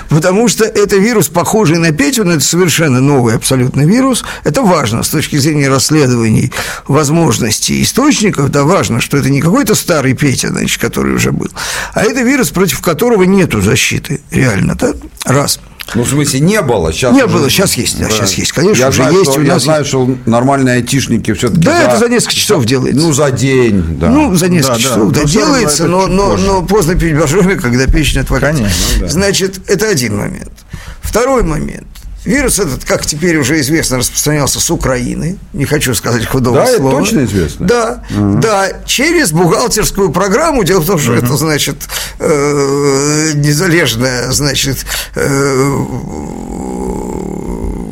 [0.09, 4.25] Потому что это вирус, похожий на Петю, но это совершенно новый абсолютно вирус.
[4.45, 6.53] Это важно с точки зрения расследований
[6.87, 8.51] возможностей источников.
[8.51, 11.51] Да, важно, что это не какой-то старый Петя, значит, который уже был,
[11.95, 14.21] а это вирус, против которого нету защиты.
[14.31, 14.93] Реально, да?
[15.25, 15.59] Раз.
[15.95, 16.93] Ну, в смысле, не было.
[16.93, 18.53] Сейчас Не уже- было, сейчас есть, да, сейчас есть.
[18.53, 21.61] Конечно, я уже знаю, есть, Что, у я нас знаю, что нормальные айтишники все-таки...
[21.63, 23.01] Да, это за несколько часов делается.
[23.01, 24.09] Ну, за день, да.
[24.09, 24.83] Ну, за несколько Да, да.
[24.85, 26.47] часов, да, Ну, всё равно делается, но, но, позже.
[26.47, 28.63] но поздно пить боржоми, когда печень отвалится.
[28.63, 30.53] Конечно, Значит, это один момент.
[31.03, 31.87] Второй момент.
[32.25, 35.39] Вирус этот, как теперь уже известно, распространялся с Украины.
[35.55, 36.99] Не хочу сказать худого Да, это слова.
[36.99, 37.67] точно известно?
[37.67, 40.63] Да, да, через бухгалтерскую программу.
[40.65, 41.77] Дело в том, что это, значит,
[42.19, 45.77] э, незалежная, значит, э,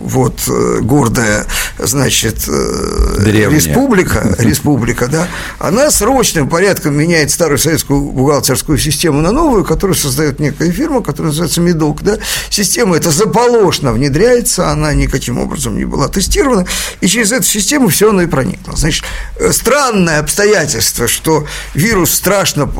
[0.09, 1.47] вот э, гордая,
[1.79, 3.51] значит, э, Древняя.
[3.51, 5.29] республика, республика, да,
[5.59, 11.31] она срочным порядком меняет старую советскую бухгалтерскую систему на новую, которую создает некая фирма, которая
[11.31, 12.19] называется Медок, да.
[12.51, 16.67] Система эта заполошно внедряется, она никаким образом не была тестирована,
[17.01, 18.77] и через эту систему все оно и проникло.
[18.77, 19.05] Значит,
[19.39, 22.71] э, странное обстоятельство, что вирус страшно,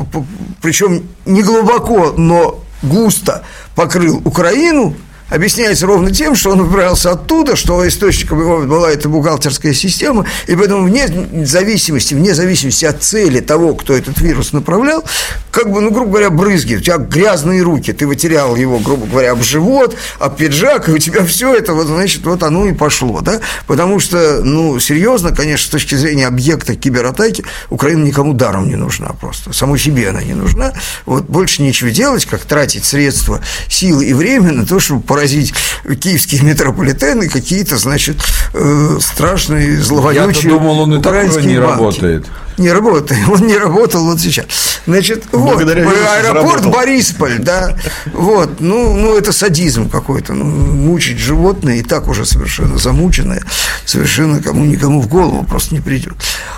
[0.61, 3.43] причем не глубоко, но густо
[3.75, 4.95] покрыл Украину,
[5.29, 10.55] объясняется ровно тем, что он выбрался оттуда, что источником его была эта бухгалтерская система, и
[10.55, 11.07] поэтому вне
[11.45, 15.03] зависимости, вне зависимости от цели того, кто этот вирус направлял,
[15.51, 19.31] как бы, ну, грубо говоря, брызги, у тебя грязные руки, ты вытерял его, грубо говоря,
[19.31, 23.21] об живот, об пиджак, и у тебя все это, вот, значит, вот оно и пошло,
[23.21, 28.75] да, потому что, ну, серьезно, конечно, с точки зрения объекта кибератаки, Украина никому даром не
[28.75, 30.73] нужна просто, самой себе она не нужна,
[31.05, 35.53] вот, больше нечего делать, как тратить средства, силы и время на то, чтобы поразить
[35.99, 38.17] киевские метрополитены какие-то, значит,
[38.53, 41.71] э, страшные, зловонючие Я-то думал, он и украинские не банки.
[41.71, 42.25] работает.
[42.57, 44.45] Не работает, он не работал вот сейчас.
[44.85, 46.71] Значит, вот, Благодаря вирусу аэропорт заработал.
[46.71, 47.75] Борисполь, да,
[48.13, 53.43] вот, ну, ну, это садизм какой-то, ну, мучить животное и так уже совершенно замученное,
[53.85, 56.15] совершенно кому никому в голову просто не придет.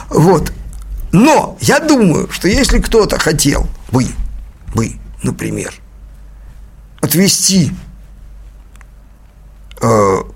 [0.10, 0.52] Вот,
[1.12, 4.06] но я думаю, что если кто-то хотел бы,
[4.76, 4.94] бы,
[5.24, 5.74] например,
[7.02, 7.72] отвести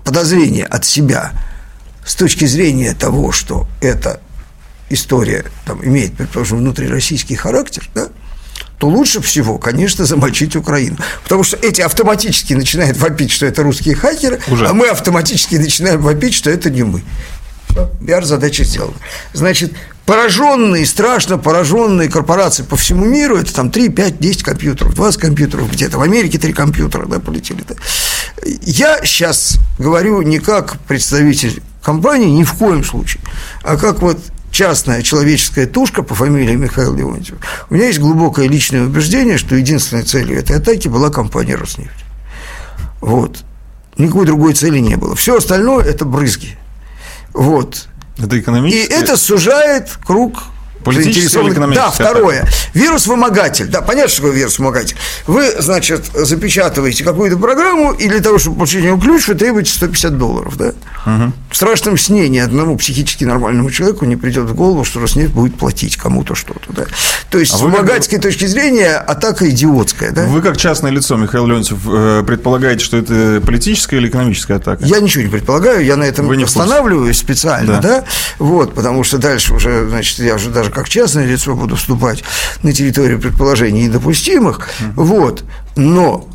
[0.04, 1.32] подозрение от себя
[2.04, 4.20] с точки зрения того, что эта
[4.90, 8.08] история там, имеет, предположим, внутрироссийский характер, да,
[8.78, 10.98] то лучше всего, конечно, замочить Украину.
[11.22, 14.68] Потому что эти автоматически начинают вопить, что это русские хакеры, Уже.
[14.68, 17.02] а мы автоматически начинаем вопить, что это не мы.
[17.70, 18.96] Все, пиар-задача сделана.
[19.32, 19.72] Значит,
[20.06, 25.70] пораженные, страшно пораженные корпорации по всему миру, это там 3, 5, 10 компьютеров, 20 компьютеров,
[25.70, 27.64] где-то в Америке 3 компьютера да, полетели.
[27.68, 27.74] Да.
[28.62, 33.22] Я сейчас говорю не как представитель компании, ни в коем случае,
[33.62, 34.18] а как вот
[34.50, 37.36] частная человеческая тушка по фамилии Михаил Леонтьев.
[37.68, 42.04] У меня есть глубокое личное убеждение, что единственной целью этой атаки была компания «Роснефть».
[43.00, 43.44] Вот.
[43.98, 45.14] Никакой другой цели не было.
[45.14, 46.56] Все остальное– это брызги.
[47.34, 47.88] Вот.
[48.18, 48.92] Это И экономически.
[48.92, 50.42] это сужает круг
[50.92, 52.46] Или заинтересованных- Да, второе.
[52.74, 53.66] Вирус-вымогатель.
[53.66, 54.96] Да, понятно, что такое вирус-вымогатель.
[55.26, 60.16] Вы, значит, запечатываете какую-то программу, и для того, чтобы получить его ключ, вы требуете 150
[60.18, 60.72] долларов, да?
[61.50, 65.56] В страшном сне ни одному психически нормальному человеку не придет в голову, что Роснефть будет
[65.56, 66.84] платить кому-то что-то, да?
[67.30, 70.24] То есть, А с вы вымогательской точки зрения, атака идиотская, да?
[70.26, 74.84] Вы как частное лицо, Михаил Леонтьев, э, предполагаете, что это политическая или экономическая атака?
[74.84, 77.80] Я ничего не предполагаю, я на этом Вы не останавливаюсь специально, Да.
[77.80, 78.04] да.
[78.38, 82.22] вот, потому что дальше уже, значит, я уже даже как частное лицо буду вступать
[82.62, 85.42] на территорию предположений недопустимых, вот,
[85.74, 86.28] но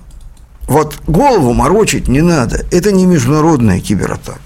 [0.67, 4.39] вот голову морочить не надо, это не международная кибератака.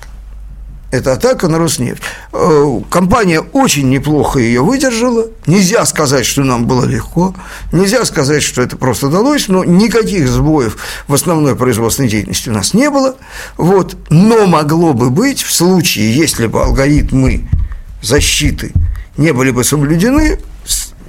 [0.91, 2.01] Это атака на Роснефть.
[2.33, 5.27] Э, Компания очень неплохо ее выдержала.
[5.45, 7.33] Нельзя сказать, что нам было легко.
[7.71, 9.47] Нельзя сказать, что это просто удалось.
[9.47, 10.77] Но никаких сбоев
[11.07, 13.15] в основной производственной деятельности у нас не было.
[13.57, 13.97] Вот.
[14.09, 17.49] Но могло бы быть в случае, если бы алгоритмы
[18.01, 18.71] защиты
[19.17, 20.39] не были бы соблюдены,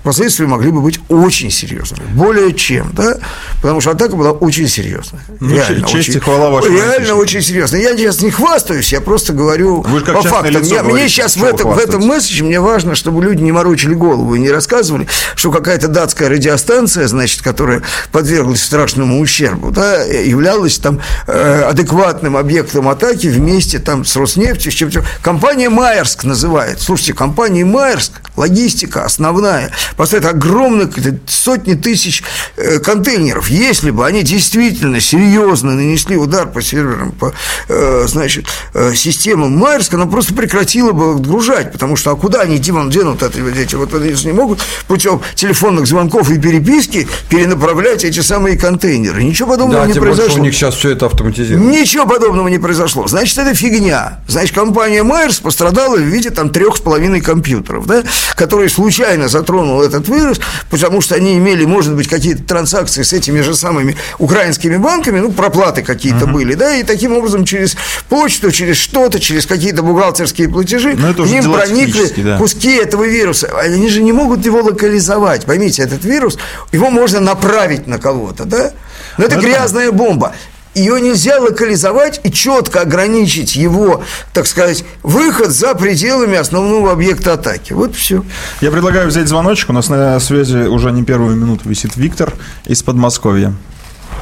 [0.07, 2.07] последствия могли бы быть очень серьезными.
[2.15, 3.19] Более чем, да?
[3.61, 5.21] Потому что атака была очень серьезная.
[5.41, 7.19] Ну, реально честь и очень, хвала вашему Реально отечеству.
[7.19, 7.81] очень серьезная.
[7.81, 10.47] Я сейчас не хвастаюсь, я просто говорю Вы по фактам.
[10.53, 13.51] лицо Я- мне говорите, сейчас в этом, в этом месседже мне важно, чтобы люди не
[13.51, 17.83] морочили голову и не рассказывали, что какая-то датская радиостанция, значит, которая
[18.13, 24.75] подверглась страшному ущербу, да, являлась там э, адекватным объектом атаки вместе там с Роснефтью, с
[24.77, 25.05] чем-то.
[25.21, 26.81] Компания Майерск называет.
[26.81, 30.91] Слушайте, компания Майерск, логистика основная, поставит огромных
[31.27, 32.23] сотни тысяч
[32.57, 33.49] э, контейнеров.
[33.49, 37.33] Если бы они действительно серьезно нанесли удар по серверам, по,
[37.69, 42.59] э, значит, э, системам Майерск, она просто прекратила бы отгружать, потому что а куда они
[42.59, 48.21] Димон денут это, эти вот они не могут путем телефонных звонков и переписки перенаправлять эти
[48.21, 49.23] самые контейнеры.
[49.23, 50.41] Ничего подобного Да, не тем больше произошло.
[50.41, 51.71] у них сейчас все это автоматизировано.
[51.71, 53.07] Ничего подобного не произошло.
[53.07, 54.21] Значит, это фигня.
[54.29, 58.03] Значит, компания Майерс пострадала в виде там трех с половиной компьютеров, да,
[58.35, 63.41] которые случайно затронул этот вирус, потому что они имели, может быть, какие-то транзакции с этими
[63.41, 67.77] же самыми украинскими банками, ну, проплаты какие-то были, да, и таким образом через
[68.09, 72.39] почту, через что-то, через какие-то бухгалтерские платежи Ну, это к уже ним проникли да.
[72.39, 73.49] куски этого вируса.
[73.59, 75.45] Они же не могут его локализовать.
[75.45, 76.39] Поймите, этот вирус,
[76.73, 78.73] его можно направить на кого-то, да?
[79.19, 80.35] Но это Ну, это грязная бомба.
[80.77, 84.03] Ее нельзя локализовать и четко ограничить его,
[84.35, 87.73] так сказать, выход за пределами основного объекта атаки.
[87.73, 88.23] Вот все.
[88.61, 89.71] Я предлагаю взять звоночек.
[89.71, 92.35] У нас на связи уже не первую минуту висит Виктор
[92.67, 93.55] из Подмосковья.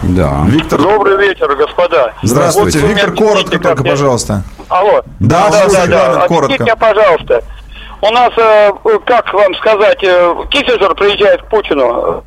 [0.03, 0.45] Да.
[0.47, 2.15] Виктор, Добрый вечер, господа.
[2.23, 2.79] здравствуйте.
[2.79, 4.45] Вот Виктор, меня коротко только, я- пожалуйста.
[4.69, 5.03] Алло.
[5.19, 6.27] Да, да, да, Главное, да.
[6.29, 6.37] коротко.
[6.55, 7.43] Объясните меня, пожалуйста.
[8.01, 8.71] У нас, э,
[9.07, 12.23] как вам сказать, э, Киссинджер приезжает к Путину.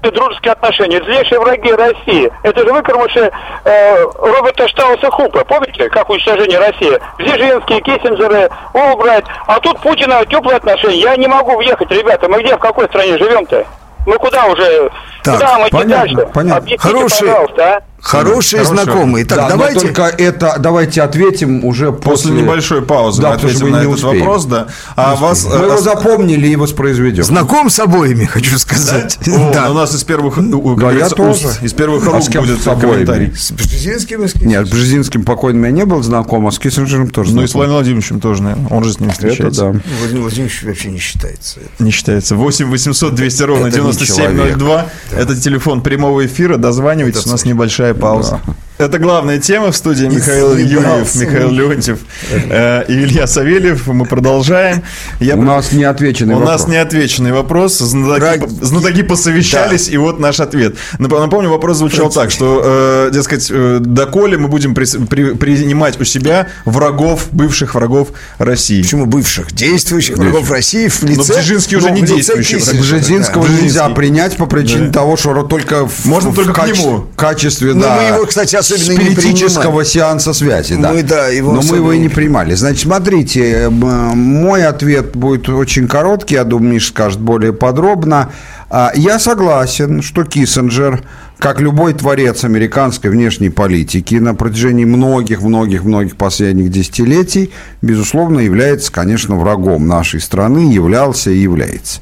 [0.00, 2.32] Дружеские отношения, злейшие враги России.
[2.42, 3.30] Это же выкормыши
[3.64, 5.44] э, Роберта Штауса Хупа.
[5.44, 6.98] Помните, как уничтожение России?
[7.18, 9.24] Бзижинские, Киссинджеры, Олбрайт.
[9.46, 10.96] А тут Путина теплые отношения.
[11.00, 12.28] Я не могу въехать, ребята.
[12.28, 13.64] Мы где, в какой стране живем-то?
[14.06, 14.90] Мы куда уже?
[15.22, 16.30] Так, куда мы понятно, дальше?
[16.34, 16.56] понятно.
[16.56, 17.82] Объясните, Хорошие- пожалуйста, а?
[18.02, 18.82] Хорошие Хорошо.
[18.84, 19.24] знакомые.
[19.24, 19.74] Так, да, давайте.
[19.76, 23.76] но только это давайте ответим уже После после, небольшой паузы Да, мы ответим мы на
[23.76, 24.18] не этот успеем.
[24.26, 24.66] вопрос, да.
[24.96, 25.44] А вас...
[25.44, 27.22] Мы э, его запомнили и воспроизведем.
[27.22, 29.18] Знаком с обоими, хочу сказать.
[29.28, 29.70] О, Да.
[29.70, 31.48] У нас из первых, ну, Да, я тоже.
[31.62, 33.32] из первых А рук с кем будет с комментарий.
[33.36, 37.08] С Бжезинским и с Нет, с Бжезинским покойным я не был знаком, а с Киссинджером
[37.08, 37.68] тоже Ну и с знаком.
[37.70, 38.68] Владимиром Владимировичем тоже, наверное.
[38.70, 39.60] Он же с ним Это встречается.
[39.72, 39.80] да.
[40.00, 41.60] Владимир Владимирович вообще не считается.
[41.78, 42.34] Не считается.
[42.34, 44.86] 8 800 200 ровно Это не 9702.
[45.12, 46.56] Это телефон прямого эфира.
[46.56, 48.40] Дозванивайтесь, у нас небольшая пауза.
[48.78, 51.14] Это главная тема в студии Михаил Юрьев.
[51.14, 51.98] Михаил Леонтьев
[52.32, 53.86] э, и Илья Савельев.
[53.86, 54.82] Мы продолжаем.
[55.20, 56.60] Я У нас неотвеченный У вопрос.
[56.62, 57.78] нас неотвеченный вопрос.
[57.78, 58.46] Знатоки, Враги.
[58.60, 60.74] знатоки посовещались, и вот наш ответ.
[60.98, 66.00] Нап- Напомню, вопрос звучал так, что, э, дескать, э, доколе мы будем прис- при- принимать
[66.00, 68.08] у себя врагов, бывших врагов
[68.38, 68.82] России.
[68.82, 69.52] Почему бывших?
[69.52, 71.34] Действующих врагов России в лице...
[71.34, 73.52] Но Бжезинский уже ну, не в действующий Бжезинского да.
[73.52, 74.92] нельзя принять по причине Да.
[75.00, 77.06] того, что только в, Можно в только к каче- нему.
[77.14, 80.92] качестве, да, мы его, кстати, особенно спиритического сеанса связи, да.
[80.92, 82.54] Мы, да, его Но мы его и не принимали.
[82.54, 88.30] Значит, смотрите, мой ответ будет очень короткий, я думаю, Миша скажет более подробно.
[88.70, 91.02] А, Я согласен, что Киссинджер,
[91.38, 97.50] как любой творец американской внешней политики на протяжении многих-многих-многих последних десятилетий,
[97.82, 102.00] безусловно, является, конечно, врагом нашей страны, являлся и является.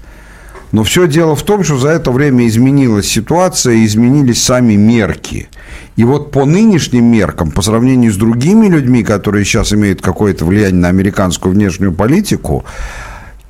[0.72, 5.48] Но все дело в том, что за это время изменилась ситуация, изменились сами мерки.
[5.96, 10.80] И вот по нынешним меркам, по сравнению с другими людьми, которые сейчас имеют какое-то влияние
[10.80, 12.64] на американскую внешнюю политику,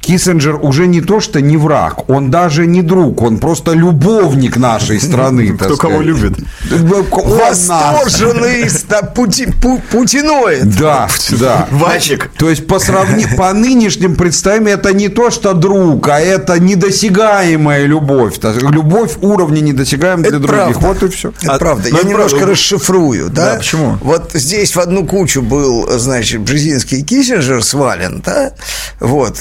[0.01, 5.01] Киссинджер уже не то, что не враг, он даже не друг, он просто любовник нашей
[5.01, 5.57] страны.
[5.61, 6.39] Кто кого любит.
[6.71, 10.77] Восторженный ста- пути- пу- путиноид.
[10.79, 11.69] Да, да.
[11.71, 12.31] Вачик.
[12.39, 17.87] То есть по сравнению, по нынешним представлениям это не то, что друг, а это недосягаемая
[17.87, 18.39] любовь.
[18.43, 20.79] Любовь уровня недосягаем для Это других.
[20.79, 20.87] правда.
[20.87, 21.33] Вот и все.
[21.43, 21.89] Это А, правда.
[21.91, 22.53] ну, Я это немножко правда.
[22.53, 23.53] расшифрую, да?
[23.53, 23.99] Да, почему?
[24.01, 28.53] Вот здесь в одну кучу был, значит, Бжезинский и Киссинджер свален, да?
[28.99, 29.37] Вот.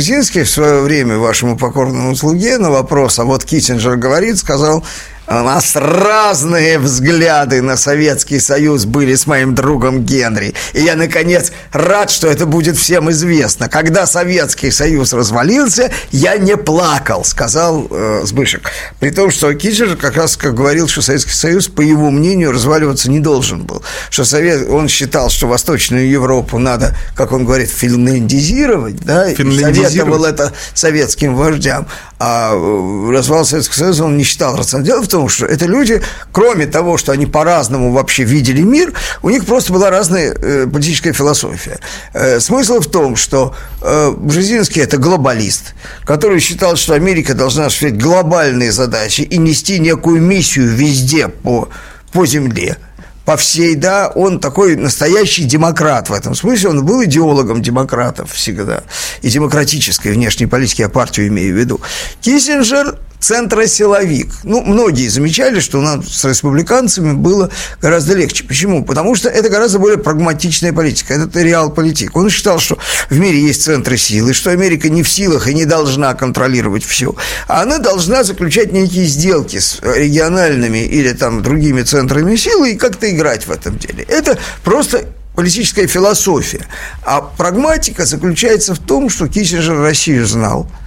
[0.00, 4.82] Бжезинский в свое время вашему покорному слуге на вопрос, а вот Киссинджер говорит, сказал,
[5.30, 10.54] у нас разные взгляды на Советский Союз были с моим другом Генри.
[10.72, 13.68] И я, наконец, рад, что это будет всем известно.
[13.68, 18.72] Когда Советский Союз развалился, я не плакал, сказал э, Сбышек.
[18.98, 23.08] При том, что Киссинджер как раз как говорил, что Советский Союз, по его мнению, разваливаться
[23.08, 23.82] не должен был.
[24.10, 29.92] Что Совет, он считал, что Восточную Европу надо, как он говорит, финляндизировать, да, и Финляндизировать.
[29.92, 31.86] советовал это советским вождям.
[32.18, 34.86] А э, развал Советского Союза он не считал рациональным.
[34.92, 36.00] Дело в том, том, что это люди,
[36.32, 41.12] кроме того, что они по-разному вообще видели мир, у них просто была разная э, политическая
[41.12, 41.78] философия.
[42.14, 45.74] Э, смысл в том, что э, Бжезинский– это глобалист,
[46.06, 51.68] который считал, что Америка должна осуществлять глобальные задачи и нести некую миссию везде по,
[52.12, 52.78] по земле–
[53.26, 58.82] по всей, да, он такой настоящий демократ в этом смысле, он был идеологом демократов всегда,
[59.22, 61.80] и демократической внешней политики, я партию имею в виду.
[62.22, 64.32] Киссинджер центросиловик.
[64.44, 67.50] Ну, многие замечали, что у нас с республиканцами было
[67.80, 68.44] гораздо легче.
[68.44, 68.84] Почему?
[68.84, 71.14] Потому что это гораздо более прагматичная политика.
[71.14, 72.16] Это реал-политик.
[72.16, 72.78] Он считал, что
[73.10, 77.14] в мире есть центры силы, что Америка не в силах и не должна контролировать все.
[77.46, 83.10] А она должна заключать некие сделки с региональными или там другими центрами силы и как-то
[83.10, 84.04] играть в этом деле.
[84.08, 85.04] Это просто
[85.36, 86.66] политическая философия.
[87.04, 90.70] А прагматика заключается в том, что Киссинджер Россию знал–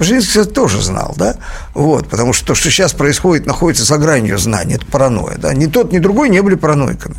[0.00, 1.36] Бжезинский тоже знал, да,
[1.74, 5.66] вот, потому что то, что сейчас происходит, находится за гранью знания, это паранойя, да, ни
[5.66, 7.16] тот, ни другой не были параноиками,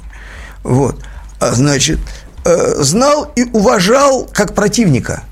[0.64, 1.00] вот,
[1.40, 2.00] а, значит,
[2.44, 5.24] э, знал и уважал как противника–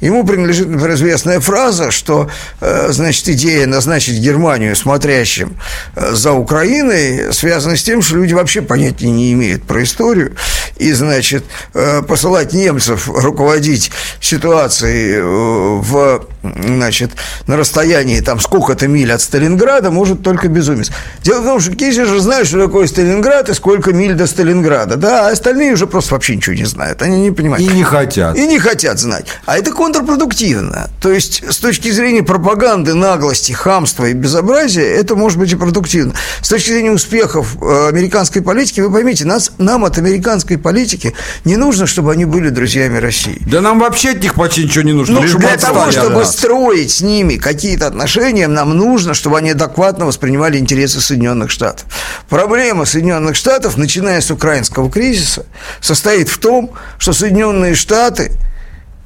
[0.00, 2.30] Ему принадлежит, например, известная фраза, что,
[2.60, 5.56] э, значит, идея назначить Германию смотрящим
[5.94, 10.36] э, за Украиной связана с тем, что люди вообще понятия не имеют про историю,
[10.78, 11.44] и, значит,
[11.74, 13.90] э, посылать немцев руководить
[14.20, 17.12] ситуацией в, значит,
[17.46, 20.90] на расстоянии там сколько-то миль от Сталинграда может только безумец.
[21.22, 25.28] Дело в том, что Киссинджер знает, что такое Сталинград и сколько миль до Сталинграда, да,
[25.28, 27.68] а остальные уже просто вообще ничего не знают, они не понимают.
[27.68, 28.36] И не хотят.
[28.36, 29.26] И не хотят знать.
[29.44, 30.90] А это контрпродуктивно.
[31.00, 36.14] То есть, с точки зрения пропаганды, наглости, хамства и безобразия, это может быть и продуктивно.
[36.40, 41.14] С точки зрения успехов э, американской политики, вы поймите, нас, нам от американской политики
[41.44, 43.40] не нужно, чтобы они были друзьями России.
[43.46, 45.20] Да нам вообще от них почти ничего не нужно.
[45.20, 50.58] Ну, для того, чтобы строить с ними какие-то отношения, нам нужно, чтобы они адекватно воспринимали
[50.58, 51.86] интересы Соединенных Штатов.
[52.28, 55.46] Проблема Соединенных Штатов, начиная с украинского кризиса,
[55.80, 58.32] состоит в том, что Соединенные Штаты–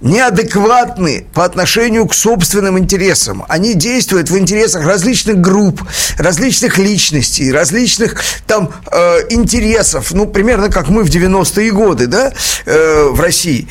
[0.00, 3.44] неадекватны по отношению к собственным интересам.
[3.48, 5.82] Они действуют в интересах различных групп,
[6.18, 10.12] различных личностей, различных там э, интересов.
[10.12, 12.32] Ну, примерно как мы в 90-е годы, да,
[12.66, 13.68] э, в России.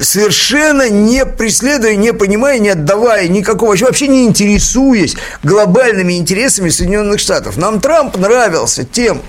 [0.00, 7.56] Совершенно не преследуя, не понимая, не отдавая никакого, вообще не интересуясь глобальными интересами Соединенных Штатов.
[7.56, 9.22] Нам Трамп нравился тем,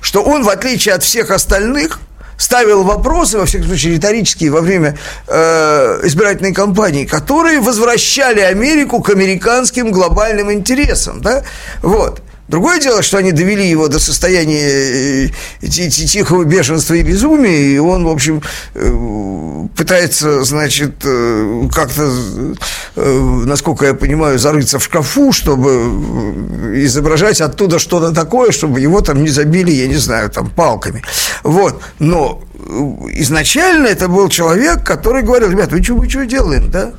[0.00, 2.00] что он, в отличие от всех остальных,
[2.38, 9.10] ставил вопросы, во всяком случае риторические, во время э, избирательной кампании, которые возвращали Америку к
[9.10, 11.20] американским глобальным интересам.
[11.20, 11.42] Да?
[11.82, 12.22] Вот.
[12.48, 18.04] Другое дело, что они довели его до состояния э, тихого бешенства и безумия, и он,
[18.04, 18.42] в общем,
[18.74, 22.10] э, пытается, значит, э, как-то,
[22.96, 29.28] насколько я понимаю, зарыться в шкафу, чтобы изображать оттуда что-то такое, чтобы его там не
[29.28, 31.02] забили, я не знаю, там, палками.
[31.42, 31.82] Вот.
[31.98, 32.42] Но
[33.12, 36.92] изначально это был человек, который говорил, ребят, вы что, вы что делаем, да?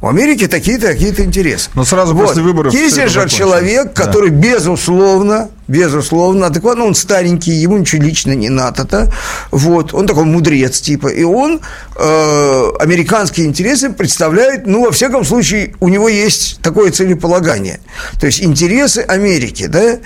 [0.00, 1.68] В Америке такие-то, такие-то интересы.
[1.74, 2.28] Но сразу вот.
[2.28, 2.72] после выборов...
[2.72, 4.04] Киссинджер человек, да.
[4.04, 9.12] который, безусловно, безусловно, адекватно, он старенький, ему ничего лично не надо-то,
[9.50, 11.60] вот, он такой мудрец, типа, и он
[11.96, 17.80] э, американские интересы представляет, ну, во всяком случае, у него есть такое целеполагание,
[18.18, 19.98] то есть интересы Америки, да,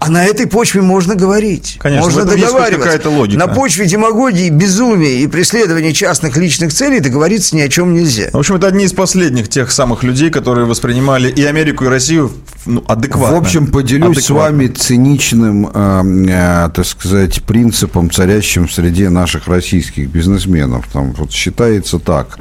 [0.00, 1.76] а на этой почве можно говорить.
[1.78, 2.78] Конечно, можно договариваться.
[2.78, 3.38] какая-то логика.
[3.38, 8.30] На почве демагогии, безумия и преследования частных личных целей договориться ни о чем нельзя.
[8.32, 12.32] В общем, это одни из последних тех самых людей, которые воспринимали и Америку, и Россию
[12.64, 13.36] ну, адекватно.
[13.36, 14.22] В общем, поделюсь адекватно.
[14.22, 20.86] с вами циничным, э, э, так сказать, принципом, царящим среди наших российских бизнесменов.
[20.90, 22.38] Там вот считается так,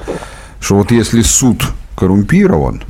[0.61, 1.65] что вот если суд
[1.97, 2.83] коррумпирован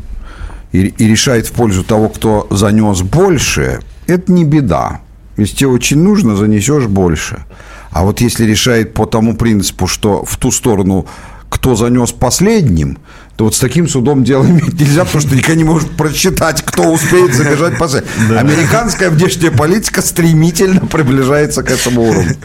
[0.71, 3.79] и, и решает в пользу того, кто занес больше,
[4.09, 5.01] это не беда.
[5.37, 7.45] Если тебе очень нужно, занесешь больше.
[7.91, 11.05] А вот если решает по тому принципу, что в ту сторону,
[11.49, 12.99] кто занес последним,
[13.35, 16.91] то вот с таким судом дело иметь нельзя, потому что никогда не может просчитать, кто
[16.91, 18.37] успеет забежать последним.
[18.37, 22.35] Американская внешняя политика стремительно приближается к этому уровню.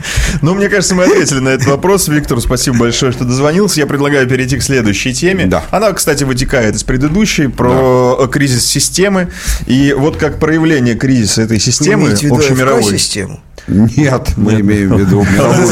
[0.40, 2.08] Ну, мне кажется, мы ответили на этот вопрос.
[2.08, 3.80] Виктор, спасибо большое, что дозвонился.
[3.80, 5.46] Я предлагаю перейти к следующей теме.
[5.46, 5.64] Да.
[5.70, 8.26] Она, кстати, вытекает из предыдущей про да.
[8.28, 9.28] кризис системы.
[9.66, 12.82] И вот как проявление кризиса этой системы общемировой.
[12.82, 13.40] систему?
[13.66, 15.68] Нет, мы имеем в виду мировую.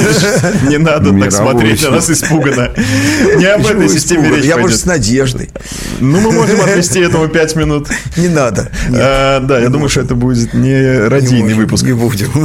[0.69, 2.71] Не надо так смотреть на нас испуганно.
[3.37, 5.51] Не об этой системе речь Я, может, с надеждой.
[6.01, 7.89] Ну, мы можем отвести этому 5 минут.
[8.17, 8.71] Не надо.
[8.95, 11.85] А, Да, я думаю, что это будет не радийный выпуск.
[11.85, 12.29] Не будем.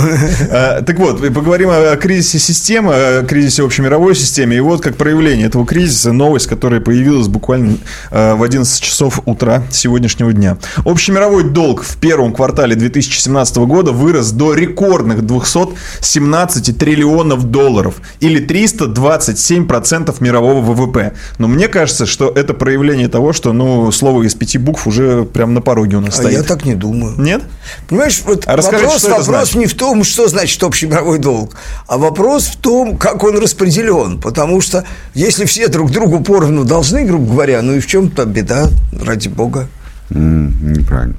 [0.50, 4.58] А, Так вот, поговорим о кризисе системы, о кризисе общемировой системе.
[4.58, 7.78] И вот как проявление этого кризиса новость, которая появилась буквально
[8.12, 10.58] а, в 11 часов утра сегодняшнего дня.
[10.86, 20.16] Общемировой долг в первом квартале 2017 года вырос до рекордных 217 триллионов долларов или 327%
[20.20, 21.14] мирового ВВП.
[21.38, 25.54] Но мне кажется, что это проявление того, что ну, слово из пяти букв уже прям
[25.54, 26.34] на пороге у нас А стоит.
[26.38, 27.14] я так не думаю.
[27.18, 27.44] Нет?
[27.88, 29.56] Понимаешь, вот А расскажите, вопрос, что это вопрос значит?
[29.56, 31.56] не в том, что значит общий мировой долг,
[31.88, 34.20] а вопрос в том, как он распределен.
[34.20, 34.84] Потому что
[35.14, 38.70] если все друг другу поровну должны, грубо говоря, ну и в чем-то беда,
[39.00, 39.68] ради бога.
[40.10, 41.16] М, Неправильно.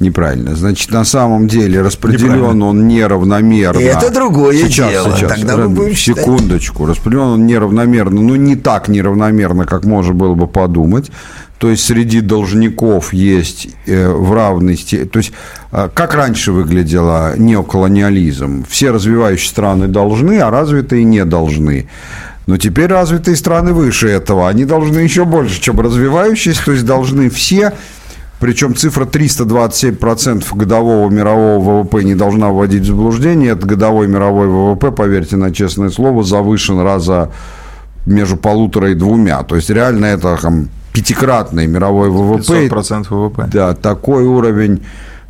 [0.00, 0.56] Неправильно.
[0.56, 3.78] Значит, на самом деле распределен он неравномерно.
[3.78, 5.16] Это другое сейчас, дело.
[5.16, 6.24] Сейчас, Тогда мы будем считать.
[6.24, 6.86] Секундочку.
[6.86, 8.20] Распределен он неравномерно.
[8.20, 11.12] Ну, не так неравномерно, как можно было бы подумать.
[11.58, 15.06] То есть, среди должников есть э, в равной степени...
[15.08, 15.32] То есть,
[15.70, 18.66] э, как раньше выглядело неоколониализм?
[18.68, 21.88] Все развивающие страны должны, а развитые не должны.
[22.48, 24.48] Но теперь развитые страны выше этого.
[24.48, 26.64] Они должны еще больше, чем развивающиеся.
[26.64, 27.72] То есть, должны все
[28.44, 33.52] причем цифра 327% годового мирового ВВП не должна вводить в заблуждение.
[33.52, 37.30] Это годовой мировой ВВП, поверьте на честное слово, завышен раза
[38.04, 39.42] между полутора и двумя.
[39.44, 42.66] То есть реально это там, пятикратный мировой ВВП.
[42.66, 43.48] 500% ВВП.
[43.50, 44.82] Да, такой уровень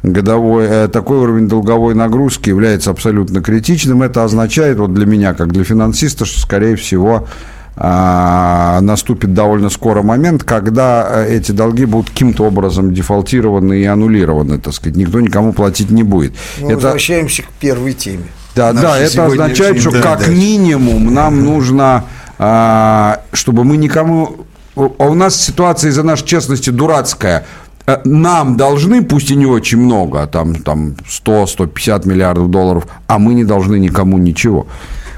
[0.03, 4.03] годовой, э, такой уровень долговой нагрузки является абсолютно критичным.
[4.03, 7.29] Это означает, вот для меня, как для финансиста, что, скорее всего,
[7.77, 14.75] наступит довольно скоро момент, когда э, эти долги будут каким-то образом дефолтированы и аннулированы, так
[14.75, 14.97] сказать.
[14.97, 16.35] Никто никому платить не будет.
[16.61, 18.27] Мы это, возвращаемся к первой теме.
[18.55, 20.39] да, да, это означает, что как передачи.
[20.39, 22.05] минимум нам нужно,
[22.39, 24.37] а, чтобы мы никому...
[24.77, 27.45] А у нас ситуация из-за нашей честности дурацкая.
[27.87, 33.18] Э, Нам должны, пусть и не очень много, а там, там 100-150 миллиардов долларов, а
[33.18, 34.66] мы не должны никому ничего.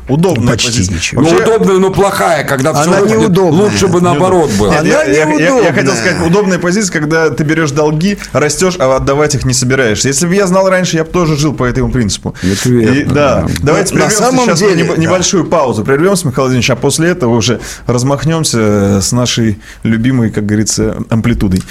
[0.08, 0.52] Удобно.
[0.52, 1.22] Почти ничего.
[1.22, 3.64] Ну, удобная, но плохая, когда все Она неудобная.
[3.64, 4.70] лучше бы наоборот было.
[4.70, 5.72] Нет, Она я, я- я- я неудобная.
[5.72, 10.08] хотел сказать, удобная позиция, когда ты берешь долги, растешь, а отдавать их не собираешься.
[10.08, 12.34] Если бы я знал раньше, я бы тоже жил по этому принципу.
[12.42, 13.12] Это верно, И, да.
[13.12, 13.46] да.
[13.62, 15.02] Давайте На прервемся самом сейчас деле, на небо- да.
[15.02, 15.84] небольшую паузу.
[15.84, 21.62] Прервемся, Михаил Владимирович, а после этого уже размахнемся с нашей любимой, как говорится, амплитудой.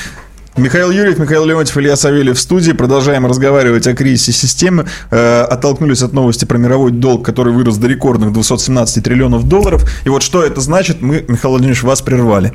[0.57, 2.71] Михаил Юрьев, Михаил Леонтьев, Илья Савельев в студии.
[2.71, 4.85] Продолжаем разговаривать о кризисе системы.
[5.11, 9.83] Э, оттолкнулись от новости про мировой долг, который вырос до рекордных 217 триллионов долларов.
[10.05, 12.53] И вот что это значит, мы, Михаил Владимирович, вас прервали.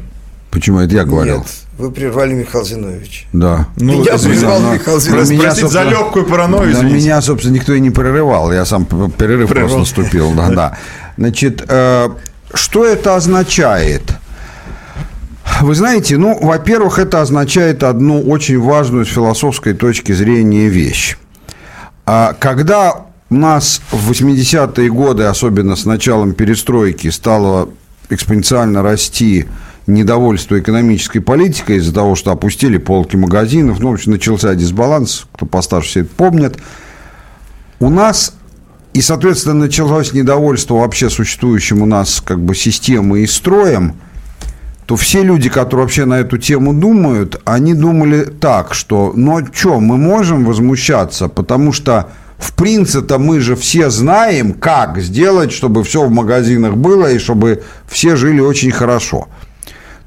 [0.50, 1.38] Почему это я говорил?
[1.40, 1.46] Нет,
[1.76, 3.26] вы прервали Михаила Зиновича.
[3.34, 3.68] Да.
[3.76, 5.34] Ну, Я прервал но- Михаила Простите Зиновича.
[5.42, 6.96] меня, за собственно, легкую паранойю, На извините.
[6.96, 8.50] меня, собственно, никто и не прерывал.
[8.50, 9.68] Я сам перерыв Прервал.
[9.76, 10.32] просто наступил.
[10.32, 10.78] Да, да.
[11.18, 12.08] Значит, э,
[12.54, 14.02] что это означает?
[15.60, 21.16] Вы знаете, ну, во-первых, это означает одну очень важную с философской точки зрения вещь.
[22.06, 27.68] А Когда у нас в 80-е годы, особенно с началом перестройки, стало
[28.08, 29.46] экспоненциально расти
[29.86, 35.46] недовольство экономической политикой из-за того, что опустили полки магазинов, ну, в общем, начался дисбаланс, кто
[35.46, 36.58] постарше все это помнит,
[37.78, 38.34] у нас
[38.92, 43.94] и, соответственно, началось недовольство вообще существующим у нас как бы системой и строем,
[44.90, 49.44] то все люди, которые вообще на эту тему думают, они думали так, что, ну, а
[49.52, 55.84] что, мы можем возмущаться, потому что, в принципе, мы же все знаем, как сделать, чтобы
[55.84, 59.28] все в магазинах было и чтобы все жили очень хорошо.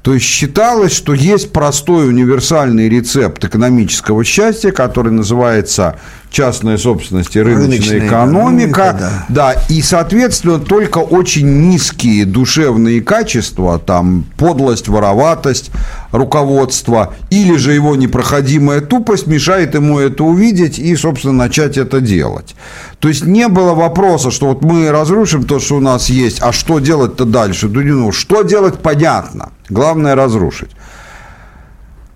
[0.04, 5.96] То есть считалось, что есть простой универсальный рецепт экономического счастья, который называется
[6.30, 8.70] частная собственность и рыночная, Рыночная экономика.
[8.70, 9.52] экономика, да.
[9.70, 15.70] и, соответственно, только очень низкие душевные качества, там, подлость, вороватость
[16.10, 22.54] руководства или же его непроходимая тупость мешает ему это увидеть и, собственно, начать это делать.
[23.04, 26.52] То есть не было вопроса, что вот мы разрушим то, что у нас есть, а
[26.52, 27.68] что делать-то дальше?
[27.68, 29.50] Ну, что делать, понятно.
[29.68, 30.70] Главное разрушить.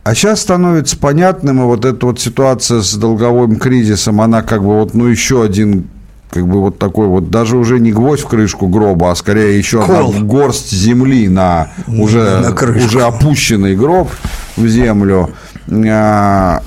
[0.02, 4.80] А сейчас становится понятным, и вот эта вот ситуация с долговым кризисом, она как бы
[4.80, 5.88] вот, ну, еще один,
[6.30, 9.82] как бы вот такой вот, даже уже не гвоздь в крышку гроба, а скорее еще
[9.82, 10.08] Кол.
[10.08, 12.86] одна горсть земли на уже, на крышку.
[12.86, 14.08] уже опущенный гроб
[14.56, 15.34] в землю,
[15.70, 16.62] а,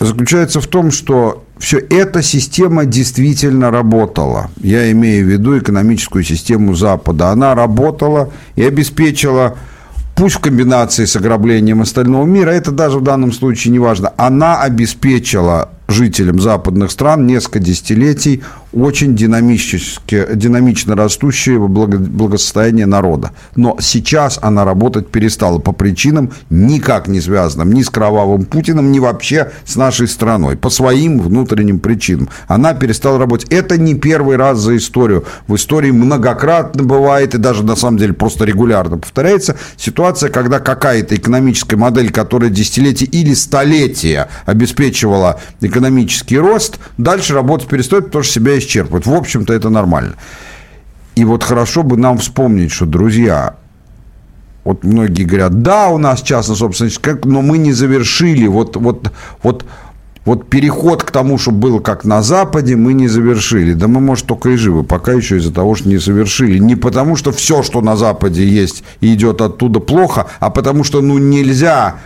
[0.00, 4.50] заключается в том, что все эта система действительно работала.
[4.60, 7.30] Я имею в виду экономическую систему Запада.
[7.30, 9.56] Она работала и обеспечила
[10.16, 14.62] пусть в комбинации с ограблением остального мира, это даже в данном случае не важно, она
[14.62, 23.32] обеспечила жителям западных стран несколько десятилетий очень динамически, динамично растущее благо- благосостояние народа.
[23.54, 28.98] Но сейчас она работать перестала по причинам никак не связанным ни с кровавым Путиным, ни
[28.98, 30.56] вообще с нашей страной.
[30.56, 32.28] По своим внутренним причинам.
[32.48, 33.50] Она перестала работать.
[33.50, 35.24] Это не первый раз за историю.
[35.46, 41.14] В истории многократно бывает и даже на самом деле просто регулярно повторяется ситуация, когда какая-то
[41.14, 45.40] экономическая модель, которая десятилетия или столетия обеспечивала
[45.76, 49.06] экономический рост, дальше работать перестает, потому что себя исчерпывает.
[49.06, 50.14] В общем-то, это нормально.
[51.14, 53.56] И вот хорошо бы нам вспомнить, что, друзья,
[54.64, 59.12] вот многие говорят, да, у нас частная собственность, как, но мы не завершили вот, вот,
[59.42, 59.64] вот,
[60.24, 63.74] вот переход к тому, чтобы было как на Западе, мы не завершили.
[63.74, 66.58] Да мы, может, только и живы, пока еще из-за того, что не совершили.
[66.58, 71.00] Не потому, что все, что на Западе есть и идет оттуда плохо, а потому что,
[71.00, 72.00] ну, нельзя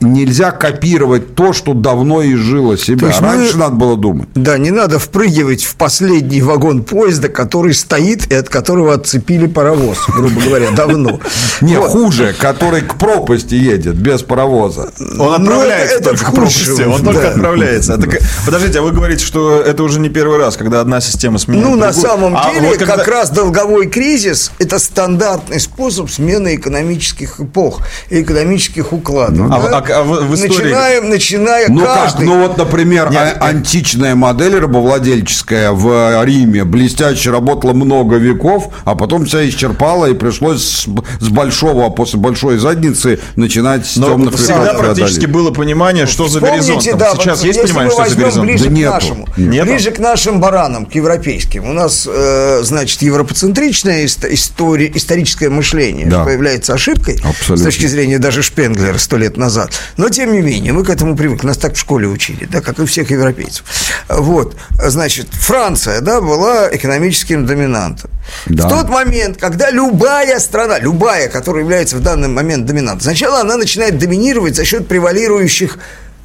[0.00, 3.10] нельзя копировать то, что давно и жило себя.
[3.10, 4.28] То мы- Раньше надо было думать.
[4.34, 9.98] Да, не надо впрыгивать в последний вагон поезда, который стоит и от которого отцепили паровоз,
[10.08, 11.18] грубо говоря, давно.
[11.60, 14.90] Не, хуже, который к пропасти едет без паровоза.
[15.18, 17.94] Он отправляется это- это только в к пропасти, он только отправляется.
[17.94, 21.66] А подождите, а вы говорите, что это уже не первый раз, когда одна система сменяет
[21.66, 27.80] Ну, на самом А деле, как раз долговой кризис– это стандартный способ смены экономических эпох
[28.10, 29.46] и экономических укладов.
[29.50, 29.58] А
[29.88, 32.26] в- а- а в- истории- Начинаем, начиная Ну как, каждый...
[32.26, 33.36] ну вот, например, Нет, а- нет.
[33.40, 40.62] античная модель рабовладельческая в Риме блестяще работала много веков, а потом вся исчерпала и пришлось
[40.62, 40.86] с,
[41.20, 45.30] с большого, а после большой задницы начинать с Но темных всегда практически преодолеть.
[45.30, 46.98] было понимание, что за горизонтом.
[46.98, 48.46] да, Сейчас вот есть понимание, что за горизонтом?
[48.46, 48.90] ближе Да к нету.
[48.92, 49.66] нашему, Нету?
[49.66, 51.68] ближе к нашим баранам, к европейским.
[51.68, 56.24] У нас, э, значит, европоцентричное ист- истори- историческое мышление Да.
[56.24, 57.56] появляется ошибкой Абсолютно.
[57.56, 59.70] с точки зрения даже Шпенглера сто лет назад.
[59.96, 61.46] Но, тем не менее, мы к этому привыкли.
[61.46, 63.64] Нас так в школе учили, да, как и всех европейцев.
[64.08, 68.10] Вот, значит, Франция, да, была экономическим доминантом.
[68.46, 68.66] Да.
[68.66, 73.56] В тот момент, когда любая страна, любая, которая является в данный момент доминантом, сначала она
[73.56, 75.78] начинает доминировать за счет превалирующих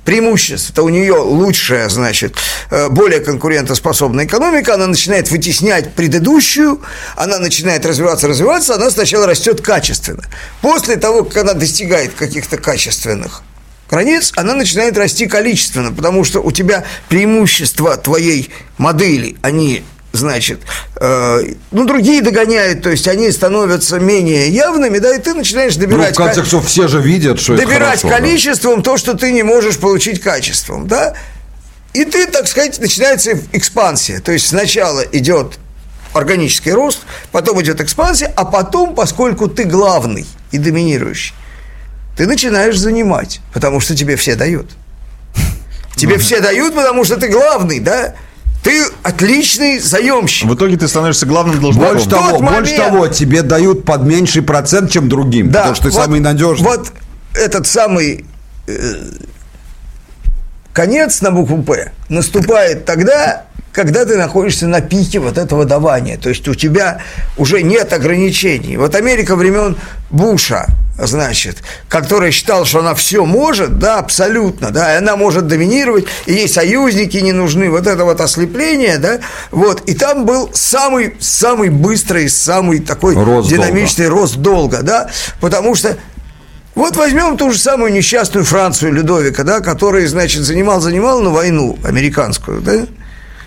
[0.06, 0.72] преимуществ.
[0.72, 2.36] Это у нее лучшая, значит,
[2.70, 6.82] э, более конкурентоспособная экономика, она начинает вытеснять предыдущую,
[7.16, 10.24] она начинает развиваться, развиваться, она сначала растет качественно.
[10.62, 13.44] После того, как она достигает каких-то качественных
[13.90, 19.84] границ, она начинает расти количественно, потому что у тебя преимущества твоей модели, они
[20.14, 20.62] значит,
[20.98, 25.82] э, ну, другие догоняют, то есть они становятся менее явными, да, и ты начинаешь Ну,
[25.82, 26.14] добирать...
[26.14, 28.18] в конце концов, все же видят, что добирать хорошо, да.
[28.18, 31.16] количеством то, что ты не можешь получить качеством, да?
[31.94, 34.20] И ты, так сказать, начинается экспансия.
[34.20, 35.60] То есть сначала идет
[36.14, 37.00] органический рост,
[37.32, 41.34] потом идет экспансия, а потом, поскольку ты главный и доминирующий,
[42.16, 44.72] ты начинаешь занимать, потому что тебе все дают.
[45.96, 48.16] Тебе все дают, потому что ты главный, да?
[48.64, 50.48] Ты отличный заемщик.
[50.50, 51.90] В итоге ты становишься главным должником.
[51.94, 55.84] Больше того, больше момент- того, тебе дают под меньший процент, чем другим, Да, потому что
[55.86, 56.64] ты вот- самый надежный.
[56.66, 56.92] Вот
[57.34, 58.26] этот самый
[58.68, 58.96] э,
[60.74, 66.18] конец на букву «П» наступает тогда, когда ты находишься на пике вот этого давания.
[66.18, 67.00] То есть у тебя
[67.38, 68.78] уже нет ограничений.
[68.78, 69.78] Вот Америка времен
[70.10, 70.68] Буша,
[70.98, 76.34] значит, которая считала, что она все может, да, абсолютно, да, и она может доминировать, и
[76.34, 79.20] ей союзники не нужны, вот это вот ослепление, да,
[79.50, 83.50] вот, и там был самый, самый быстрый, самый такой Рост долга.
[83.50, 85.10] динамичный рост долга, да,
[85.42, 85.98] потому что
[86.76, 92.62] вот возьмем ту же самую несчастную Францию Людовика, да, который, значит, занимал-занимал на войну американскую,
[92.62, 92.86] да,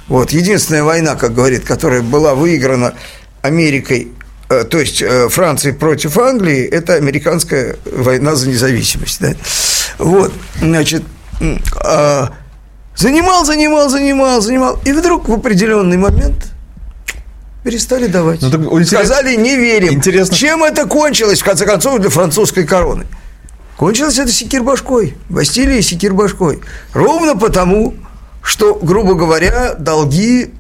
[0.09, 2.95] вот, единственная война, как говорит, которая была выиграна
[3.43, 4.13] Америкой,
[4.49, 9.35] э, то есть э, Францией против Англии, это американская война за независимость, да,
[9.99, 11.03] вот, значит,
[11.85, 12.33] а,
[12.95, 16.53] занимал, занимал, занимал, занимал, и вдруг в определенный момент
[17.67, 18.41] перестали давать.
[18.43, 19.93] Ну, так интерес- Сказали, не верим.
[19.95, 20.37] Интересно.
[20.37, 23.07] Чем это кончилось, в конце концов, для французской короны?
[23.77, 25.17] Кончилось это секирбашкой.
[25.29, 26.61] Бастилия секирбашкой.
[26.95, 27.95] Ровно потому,
[28.43, 30.55] что, грубо говоря, долги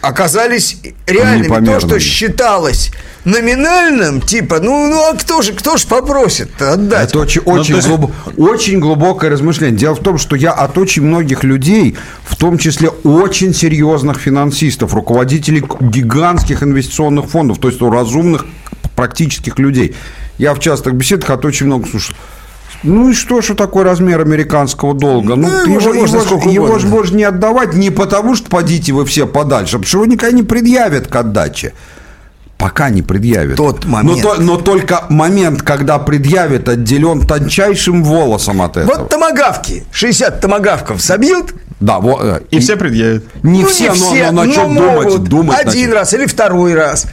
[0.00, 1.64] оказались реальными.
[1.64, 2.90] То, что считалось
[3.24, 7.10] номинальным, типа, ну, ну а кто же, кто же попросит отдать?
[7.10, 9.76] Это очень, Ну, очень, есть- глубо- очень глубокое размышление.
[9.76, 14.94] Дело в том, что я от очень многих людей, в том числе очень серьезных финансистов,
[14.94, 18.46] руководителей гигантских инвестиционных фондов, то есть у разумных
[18.96, 19.94] практических людей,
[20.38, 22.14] я в частых беседах от очень много слушал.
[22.82, 25.36] Ну и что, что такой размер американского долга?
[25.36, 28.34] Ну, Ну, ты его его, же можно его, его же можно не отдавать не потому,
[28.34, 31.72] что подите вы все подальше, а потому что его никогда не предъявят к отдаче.
[32.56, 33.56] Пока не предъявят.
[33.56, 34.22] Тот Но, момент.
[34.22, 38.98] то- но только момент, когда предъявят, отделен тончайшим волосом от этого.
[38.98, 43.24] Вот томогавки, 60 томогавков собьют, Да, вот, э, И все предъявят.
[43.42, 45.94] Не ну, все, но, все, но начнут но думать, могут думать один начнут.
[45.94, 47.06] раз или второй раз.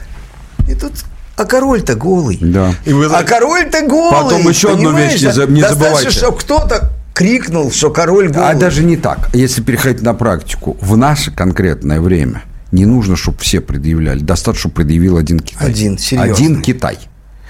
[0.68, 0.92] И тут,
[1.38, 2.38] а король-то голый.
[2.40, 2.74] Да.
[2.84, 4.10] И вы- А король-то голый.
[4.22, 6.10] Потом еще одну вещь не за- не Достаточно, забывайте.
[6.10, 8.50] чтобы кто-то крикнул, что король голый.
[8.50, 9.30] А даже не так.
[9.32, 14.20] Если переходить на практику, в наше конкретное время не нужно, чтобы все предъявляли.
[14.20, 15.68] Достаточно, чтобы предъявил один Китай.
[15.68, 16.34] Один, серьезно.
[16.34, 16.98] Один Китай.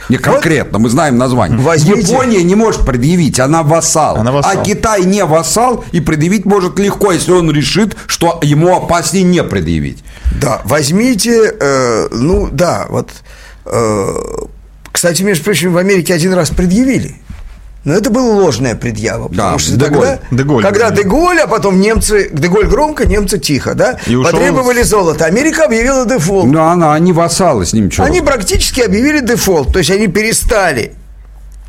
[0.09, 1.59] Не конкретно, мы знаем название.
[1.59, 4.17] Возьмите- Япония не может предъявить, она вассал.
[4.17, 4.53] Она вассал.
[4.61, 9.43] А Китай не вассал и предъявить может легко, если он решит, что ему опаснее не
[9.43, 10.05] предъявить.
[10.41, 13.11] Да, возьмите, э, ну да, вот,
[14.93, 17.17] кстати, между прочим, в Америке один раз предъявили.
[17.85, 19.91] Но это была ложная предъява, потому Да, что Де Голль.
[19.91, 20.91] тогда, Де Голль когда.
[20.91, 25.25] Де Голль, а потом немцы, Де Голль громко, немцы тихо, да, И ушел потребовали золото.
[25.25, 26.47] Америка объявила дефолт.
[26.47, 28.03] Но она, они вассалы, с ним что?
[28.03, 30.93] Они практически объявили дефолт, то есть они перестали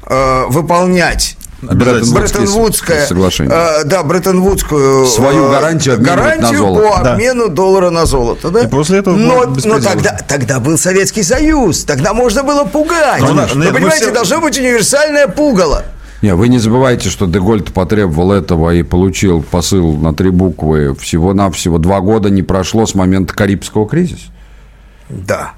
[0.08, 1.38] э, выполнять.
[1.62, 3.54] Бреттон-Вудское, соглашение.
[3.54, 6.88] э, да, Бреттон-Вудскую Свою э, гарантию гарантию золото.
[6.98, 7.14] по Да.
[7.14, 8.62] обмену доллара на золото, да?
[8.62, 13.22] И после этого но, был но тогда, тогда был Советский Союз, тогда можно было пугать.
[13.22, 15.84] Ну, Вы нет, мы понимаете, все- должно быть универсальное пугало.
[16.22, 20.94] Не, вы не забывайте, что Деголь потребовал этого и получил посыл на три буквы.
[20.96, 24.26] Всего-навсего два года не прошло с момента Карибского кризиса.
[25.10, 25.52] Да.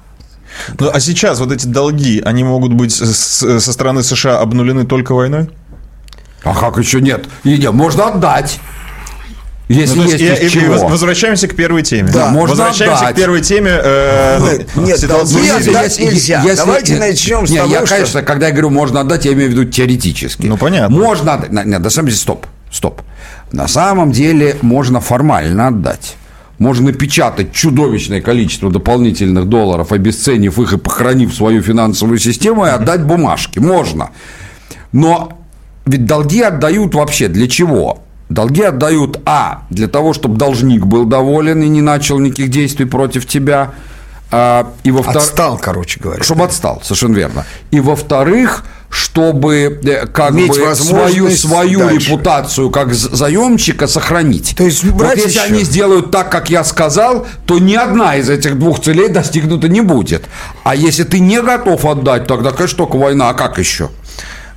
[0.78, 5.48] Ну, а сейчас вот эти долги, они могут быть со стороны США обнулены только войной?
[6.44, 7.26] А как еще нет?
[7.44, 8.58] И нет, можно отдать.
[9.68, 10.74] Если Ну, то есть, и- из и- чего.
[10.74, 12.10] воз- возвращаемся к первой теме.
[12.12, 13.14] Да, можно возвращаемся отдать.
[13.14, 13.70] к первой теме.
[13.72, 16.42] э, Нет, нет, ситуации- Если- отдать если- нельзя.
[16.42, 19.32] если- Давайте начнем с не, того, я, что- конечно, когда я говорю можно отдать, я
[19.32, 20.46] имею в виду теоретически.
[20.46, 20.94] Ну, понятно.
[20.94, 21.52] Можно отдать.
[21.64, 23.00] Нет, на самом деле, стоп, стоп.
[23.52, 26.16] На самом деле можно формально отдать.
[26.58, 33.02] Можно напечатать чудовищное количество дополнительных долларов, обесценив их и похоронив свою финансовую систему, и отдать
[33.04, 33.58] бумажки.
[33.58, 34.10] Можно.
[34.92, 35.38] Но
[35.84, 38.00] ведь долги отдают вообще для чего?
[38.28, 43.26] Долги отдают, а, для того, чтобы должник был доволен и не начал никаких действий против
[43.26, 43.72] тебя,
[44.30, 45.22] а, и во вторых...
[45.22, 46.22] Отстал, короче говоря.
[46.22, 47.44] Чтобы отстал, совершенно верно.
[47.70, 52.10] И во-вторых, чтобы э, как Иметь бы свою, свою дальше.
[52.10, 54.54] репутацию как заемщика сохранить.
[54.56, 55.40] То есть вот брать если еще.
[55.40, 59.80] они сделают так, как я сказал, то ни одна из этих двух целей достигнута не
[59.80, 60.24] будет.
[60.62, 63.88] А если ты не готов отдать, тогда, конечно, только война, а как еще?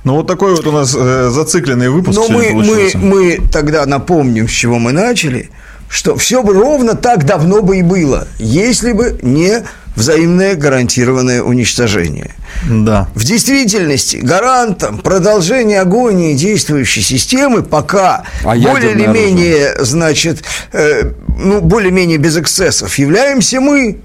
[0.06, 4.46] Ну, вот такой вот у нас э, зацикленный выпуск Но мы, мы, мы тогда напомним,
[4.48, 5.50] с чего мы начали,
[5.88, 9.64] что все бы ровно так давно бы и было, если бы не
[9.96, 12.30] взаимное гарантированное уничтожение.
[12.70, 13.08] Да.
[13.16, 21.14] В действительности гарантом продолжения агонии действующей системы пока А более или ядерное менее, значит, э,
[21.36, 23.98] ну, более-менее без эксцессов являемся мы.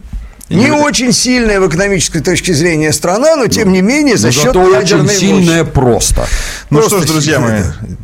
[0.52, 4.44] Не очень сильная в экономической точке зрения страна, но тем не менее за Но счет
[4.46, 5.18] зато очень ядерной мощи.
[5.20, 6.28] сильное просто.
[6.70, 7.62] Ну Просто что ж, друзья мои,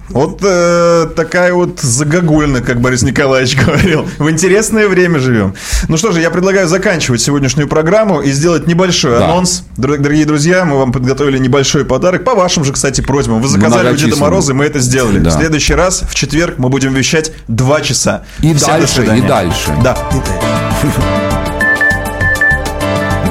[0.10, 4.08] вот э, такая вот загогульна, как Борис Николаевич говорил.
[4.18, 5.56] В интересное время живем.
[5.90, 9.26] Ну что же, я предлагаю заканчивать сегодняшнюю программу и сделать небольшой Да.
[9.26, 9.64] анонс.
[9.78, 13.42] Дор- Дорогие друзья, мы вам подготовили небольшой подарок по вашим же, кстати, просьбам.
[13.42, 14.16] Вы заказали у Деда.
[14.18, 15.20] Мороза, и мы это сделали.
[15.20, 15.30] Да.
[15.30, 18.24] В следующий раз, в четверг, мы будем вещать два часа.
[18.40, 19.20] И Всем до дальше, свидания.
[19.24, 19.72] и дальше.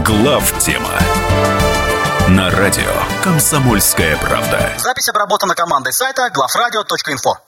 [0.07, 1.01] Глав тема
[2.29, 2.93] на радио
[3.25, 4.73] Комсомольская правда.
[4.79, 7.39] Запись обработана командой сайта главрадио.инфо.